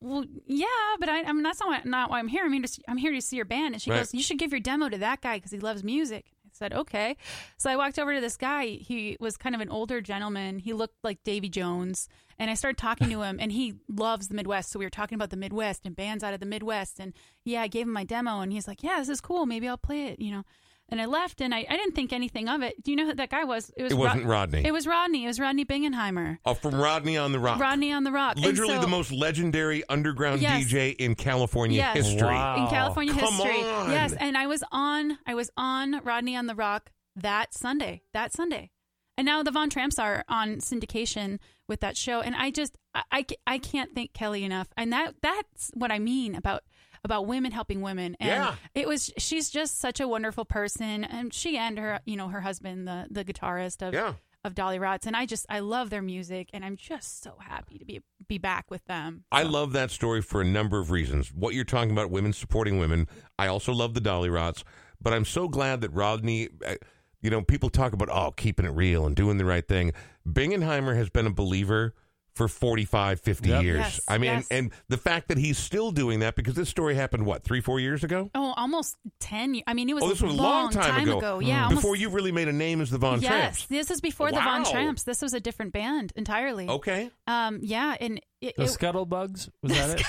[0.00, 0.66] "Well, yeah,
[1.00, 2.44] but I, I'm that's not why, not why I'm here.
[2.44, 3.98] I'm here to I'm here to see your band." And she Right.
[3.98, 6.72] goes, "You should give your demo to that guy because he loves music." I said,
[6.72, 7.16] "Okay."
[7.58, 8.66] So I walked over to this guy.
[8.66, 10.58] He was kind of an older gentleman.
[10.58, 14.34] He looked like Davy Jones, and I started talking to him, and he loves the
[14.34, 14.70] Midwest.
[14.70, 17.12] So we were talking about the Midwest and bands out of the Midwest, and
[17.44, 19.44] yeah, I gave him my demo, and he's like, "Yeah, this is cool.
[19.46, 20.44] Maybe I'll play it," you know.
[20.88, 22.80] And I left, and I, I didn't think anything of it.
[22.84, 23.72] Do you know who that guy was?
[23.76, 24.64] was It wasn't Rod- Rodney.
[24.64, 25.24] It was Rodney.
[25.24, 26.38] It was Rodney Bingenheimer.
[26.46, 27.58] Oh, from Rodney on the ROQ.
[27.58, 28.36] Rodney on the ROQ.
[28.36, 30.64] Literally so- the most legendary underground Yes.
[30.66, 31.96] DJ in California Yes.
[31.96, 32.28] history.
[32.28, 32.62] Wow.
[32.64, 33.62] in California Come history.
[33.64, 33.90] on.
[33.90, 36.82] Yes, and I was on I was on Rodney on the ROQ
[37.16, 38.02] that Sunday.
[38.12, 38.70] That Sunday.
[39.18, 43.02] And now the Von Tramps are on syndication with that show and I just I,
[43.10, 44.68] I, I can't thank Kelly enough.
[44.76, 46.62] And that that's what I mean about
[47.06, 48.14] about women helping women.
[48.20, 48.54] And Yeah.
[48.74, 52.42] it was she's just such a wonderful person and she and her you know her
[52.42, 54.12] husband the the guitarist of Yeah.
[54.44, 57.78] of Dolly Rots and I just I love their music and I'm just so happy
[57.78, 59.24] to be be back with them.
[59.32, 61.32] I love that story for a number of reasons.
[61.32, 63.08] What you're talking about, women supporting women.
[63.38, 64.64] I also love the Dolly Rots,
[65.00, 66.74] but I'm so glad that Rodney, uh,
[67.22, 69.92] you know, people talk about, oh, keeping it real and doing the right thing.
[70.28, 71.94] Bingenheimer has been a believer
[72.36, 73.62] for 45, 50 Yep.
[73.62, 73.78] years.
[73.78, 74.46] Yes, I mean, yes.
[74.50, 77.60] and, and the fact that he's still doing that because this story happened, what, three,
[77.62, 78.30] four years ago?
[78.34, 79.54] Oh, almost ten.
[79.54, 81.38] ye- I mean, it was, oh, this was a long, long time, ago.
[81.40, 83.66] Yeah, almost, Before you really made a name as the Von yes, Tramps.
[83.66, 85.02] this is before the Von Tramps.
[85.04, 86.68] This was a different band entirely.
[86.68, 87.10] Okay.
[87.26, 90.06] Um, yeah, and it, The it, Scuttlebugs was that it?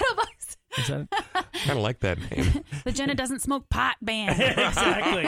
[0.73, 0.79] Scuttlebugs.
[0.79, 1.09] Is that
[1.53, 2.63] Kind of like that name.
[2.85, 4.39] The Jenna doesn't smoke pot band.
[4.41, 5.25] exactly?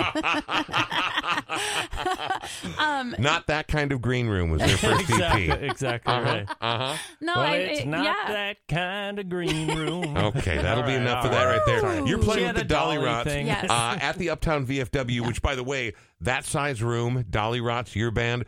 [2.77, 5.51] um, Not that kind of green room was their first exactly.
[5.51, 5.61] EP.
[5.63, 6.49] Exactly right.
[6.61, 6.97] Uh huh.
[7.21, 8.15] no, well, I, it's it- not yeah.
[8.27, 10.15] that kind of green room.
[10.17, 11.79] Okay, that'll All be right, enough of all that right there.
[11.81, 12.07] Sorry.
[12.09, 13.29] You're playing She with the a Dolly dolly Rots.
[13.29, 13.65] Yes.
[13.69, 18.11] uh, at the Uptown VFW, which, by the way, that size room, Dolly Rots, your
[18.11, 18.45] band.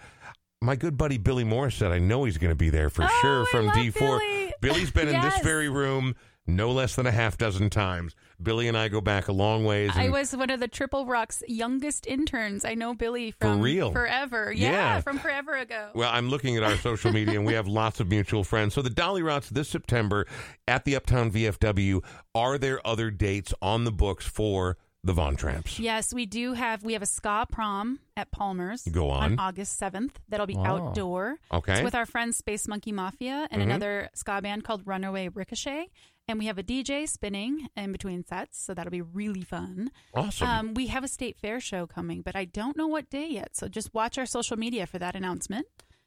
[0.64, 3.08] My good buddy Billy Morris said, I know he's going to be there for Oh,
[3.22, 3.94] sure I from D4.
[4.20, 4.54] Billy.
[4.62, 6.16] Billy's been in this very room
[6.48, 8.16] no less than a half dozen times.
[8.42, 9.92] Billy and I go back a long ways.
[9.94, 12.66] I was one of the Triple Rock's youngest interns.
[12.66, 13.92] I know Billy from real?
[13.92, 14.52] forever.
[14.52, 15.02] Yeah, Yeah.
[15.02, 15.90] from forever ago.
[15.94, 18.74] Well, I'm looking at our social media, and we have lots of mutual friends.
[18.74, 20.26] So the Dolly Rots this September
[20.68, 22.02] at the Uptown VFW.
[22.34, 25.80] Are there other dates on the books for the Von Tramps?
[25.80, 26.84] Yes, we do have.
[26.84, 28.84] We have a ska prom at Palmer's.
[28.84, 29.34] Go on.
[29.34, 30.20] on August seventh.
[30.30, 30.64] That'll be Oh.
[30.66, 31.38] outdoor.
[31.52, 31.74] Okay.
[31.74, 33.66] It's with our friends Space Monkey Mafia and Mhm.
[33.66, 35.88] another ska band called Runaway Ricochet.
[36.28, 39.92] And we have a DJ spinning in between sets, so that'll be really fun.
[40.14, 40.48] Awesome.
[40.48, 43.58] Um, we have a state fair show coming, but I don't know what day yet.
[43.58, 45.66] So just watch our social media for that announcement.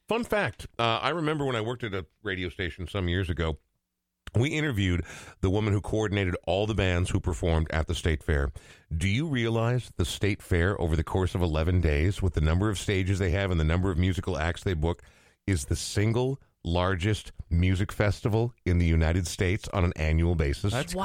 [0.08, 3.58] Fun fact uh, I remember when I worked at a radio station some years ago,
[4.36, 5.04] we interviewed
[5.40, 8.50] the woman who coordinated all the bands who performed at the state fair.
[8.96, 12.68] Do you realize the state fair over the course of 11 days, with the number
[12.68, 15.02] of stages they have and the number of musical acts they book,
[15.46, 20.72] is the single largest music festival in the United States on an annual basis?
[20.72, 21.04] That's wow.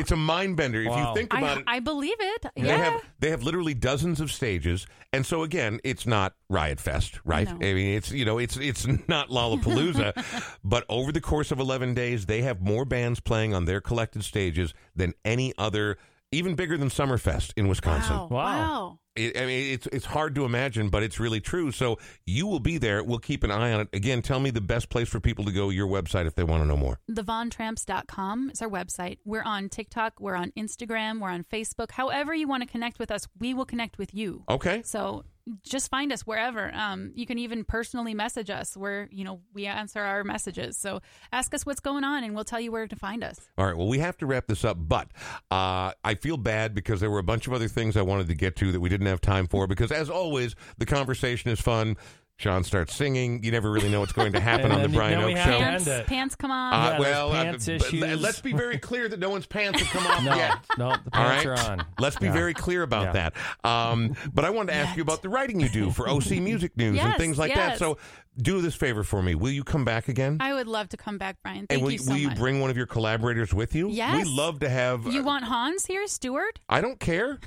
[0.00, 0.80] It's a mind bender.
[0.80, 2.46] If you think about I, it, I believe it.
[2.56, 2.76] they Yeah.
[2.76, 7.46] have they have literally dozens of stages, and so again, it's not Riot Fest, right?
[7.46, 7.54] No.
[7.66, 11.94] I mean, it's you know, it's it's not Lollapalooza, but over the course of eleven
[11.94, 15.98] days, they have more bands playing on their collected stages than any other,
[16.32, 18.16] even bigger than Summerfest in Wisconsin.
[18.16, 18.28] Wow.
[18.30, 18.98] Wow.
[19.26, 21.72] It, I mean, it's it's hard to imagine, but it's really true.
[21.72, 23.02] So you will be there.
[23.02, 23.88] We'll keep an eye on it.
[23.92, 25.70] Again, tell me the best place for people to go.
[25.70, 27.00] Your website if they want to know more.
[27.10, 29.18] TheVonTramps.com is our website.
[29.24, 31.92] We're on TikTok, we're on Instagram, we're on Facebook.
[31.92, 34.44] However you want to connect with us, we will connect with you.
[34.48, 34.82] Okay.
[34.84, 35.24] So
[35.62, 36.72] just find us wherever.
[36.74, 40.76] Um, you can even personally message us where, you know, we answer our messages.
[40.76, 41.00] So
[41.32, 43.40] ask us what's going on and we'll tell you where to find us.
[43.58, 43.76] All right.
[43.76, 45.08] Well, we have to wrap this up, but
[45.50, 48.34] uh, I feel bad because there were a bunch of other things I wanted to
[48.34, 49.66] get to that we didn't have time for.
[49.66, 51.96] Because as always, the conversation is fun.
[52.40, 53.44] Sean starts singing.
[53.44, 55.58] You never really know what's going to happen on the Brian know Oake Show.
[55.58, 56.72] Pants, pants come on.
[56.72, 58.22] Uh, Yeah, there's well, uh, pants but issues.
[58.22, 60.56] let's be very clear that no one's pants have come off No, yet.
[60.78, 61.84] no, the All pants right, are on.
[61.98, 62.32] let's be Yeah.
[62.32, 63.30] very clear about Yeah.
[63.30, 63.68] that.
[63.68, 66.74] Um, but I wanted to ask you about the writing you do for OC Music
[66.78, 67.70] News and Yes, things like that.
[67.72, 67.78] yes.
[67.78, 67.98] So,
[68.40, 69.34] do this favor for me.
[69.34, 70.38] Will you come back again?
[70.40, 71.58] I would love to come back, Brian.
[71.58, 72.38] and Thank will, you so will you much.
[72.38, 73.90] bring one of your collaborators with you?
[73.90, 74.16] Yes.
[74.24, 75.04] We love to have.
[75.06, 76.58] you want Hans here, Stuart?
[76.68, 77.38] I don't care.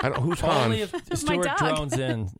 [0.00, 0.64] I don't, who's Hans?
[0.64, 1.58] Only if My Stuart dog.
[1.58, 2.30] drones in.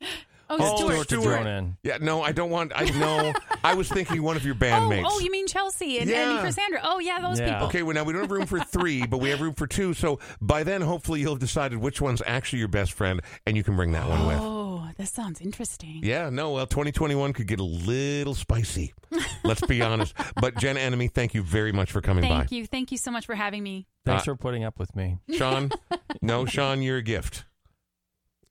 [0.51, 0.91] Oh, Oh, Stuart.
[0.93, 1.33] Stuart to Stuart.
[1.43, 1.77] drone in.
[1.83, 2.71] Yeah, no, I don't want.
[2.75, 3.33] I know.
[3.63, 5.03] I was thinking one of your Oh, bandmates.
[5.05, 6.37] oh, you mean Chelsea and, Yeah.
[6.37, 6.79] and Cassandra?
[6.83, 7.53] Oh, yeah, those Yeah.
[7.53, 7.67] people.
[7.67, 9.93] Okay, well now we don't have room for three, but we have room for two.
[9.93, 13.63] So by then, hopefully, you'll have decided which one's actually your best friend, and you
[13.63, 14.37] can bring that one with.
[14.39, 15.99] Oh, this sounds interesting.
[16.03, 18.93] Yeah, no, well, 2021 could get a little spicy.
[19.43, 20.13] Let's be honest.
[20.39, 22.39] But Jen Enemy, thank you very much for coming by.
[22.39, 22.65] Thank you.
[22.65, 23.87] Thank you so much for having me.
[24.05, 25.19] Thanks Uh, for putting up with me.
[25.31, 25.69] Sean,
[26.21, 27.45] no, Sean, you're a gift.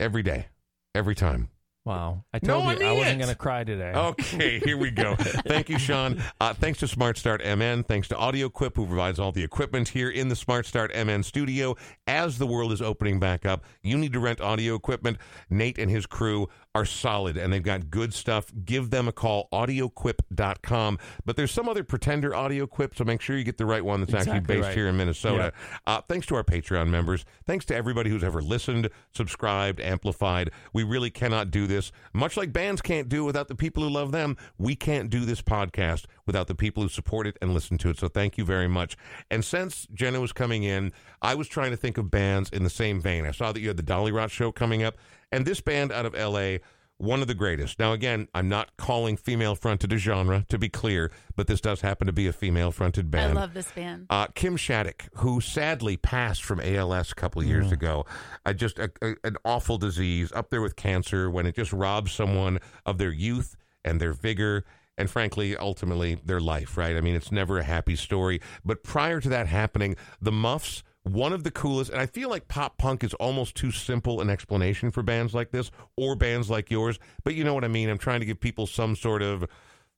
[0.01, 0.47] Every day,
[0.95, 1.49] every time.
[1.89, 2.23] Wow.
[2.35, 3.93] I No, told I you mean I wasn't going to cry today.
[3.95, 5.17] Okay, here we go.
[5.19, 6.23] Thank you, Sean.
[6.39, 7.83] Uh, thanks to Smart Start MN.
[7.85, 11.77] Thanks to AudioQuip, who provides all the equipment here in the Smart Start MN studio.
[12.07, 15.17] As the world is opening back up, you need to rent audio equipment.
[15.49, 18.53] Nate and his crew are solid and they've got good stuff.
[18.65, 20.99] Give them a call, audioquip.com.
[21.25, 24.15] But there's some other pretender AudioQuip, so make sure you get the right one that's
[24.15, 24.75] actually based right.
[24.75, 25.53] here in Minnesota.
[25.87, 27.25] Uh, thanks to our Patreon members.
[27.47, 30.51] Thanks to everybody who's ever listened, subscribed, amplified.
[30.73, 31.91] We really cannot do this.
[32.13, 35.43] Much like bands can't do without the people who love them, we can't do this
[35.43, 37.99] podcast without the people who support it and listen to it.
[37.99, 38.97] So thank you very much.
[39.31, 40.93] And since Jenna was coming in,
[41.23, 43.27] I was trying to think of bands in the same vein.
[43.27, 44.97] I saw that you had the Dolly Rot show coming up,
[45.33, 46.59] and this band out of LA
[46.99, 47.79] one of the greatest.
[47.79, 51.81] Now, again, I'm not calling female fronted a genre, to be clear, but this does
[51.81, 53.39] happen to be a female fronted band.
[53.39, 54.07] I love this band.
[54.11, 58.05] Uh, Kim Shattuck, who sadly passed from ALS a couple of years ago,
[58.45, 62.13] uh, just a, a, an awful disease up there with cancer when it just robs
[62.13, 64.65] someone of their youth and their vigor
[64.99, 66.97] and frankly, ultimately, their life, right?
[66.97, 68.41] I mean, it's never a happy story.
[68.65, 72.49] But prior to that happening, the Muffs, one of the coolest, and I feel like
[72.49, 76.71] pop punk is almost too simple an explanation for bands like this or bands like
[76.71, 76.99] yours.
[77.25, 77.89] But you know what I mean?
[77.89, 79.47] I'm trying to give people some sort of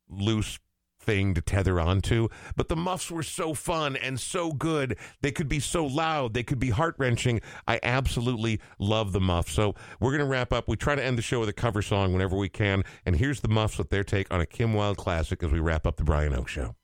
[0.09, 0.59] loose
[1.01, 2.29] thing to tether onto.
[2.57, 4.97] But the Muffs were so fun and so good.
[5.23, 6.35] They could be so loud.
[6.35, 7.41] They could be heart wrenching.
[7.67, 9.53] I absolutely love the Muffs.
[9.53, 10.69] So we're going to wrap up.
[10.69, 12.85] We try to end the show with a cover song whenever we can.
[13.07, 15.87] And here's the Muffs with their take on a Kim Wilde classic as we wrap
[15.87, 16.77] up the Brian Oake Show.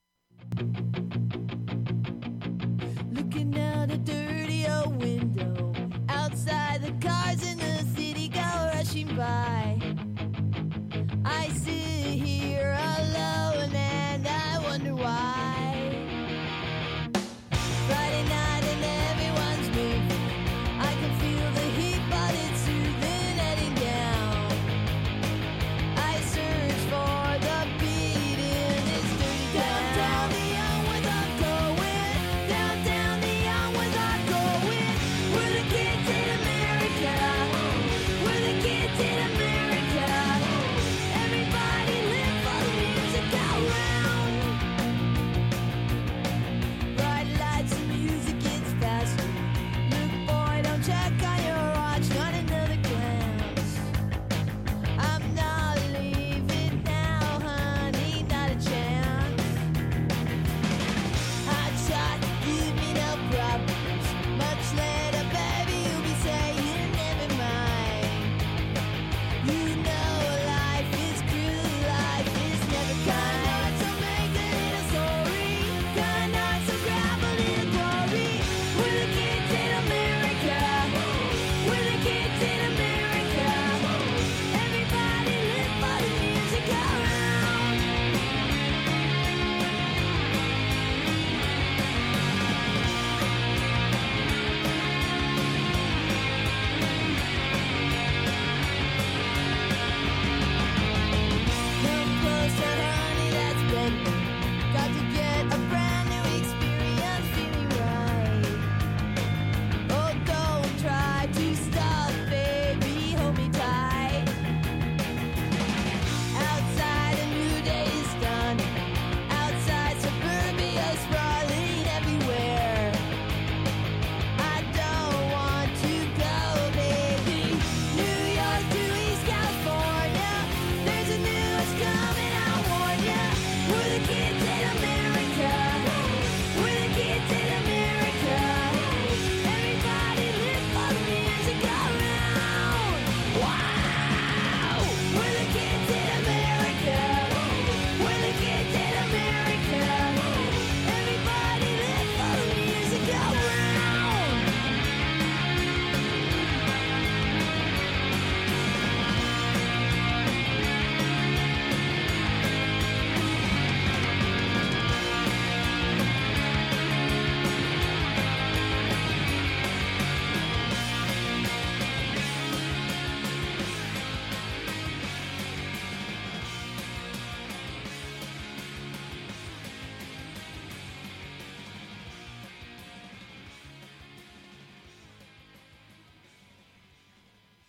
[9.16, 9.55] goodbye.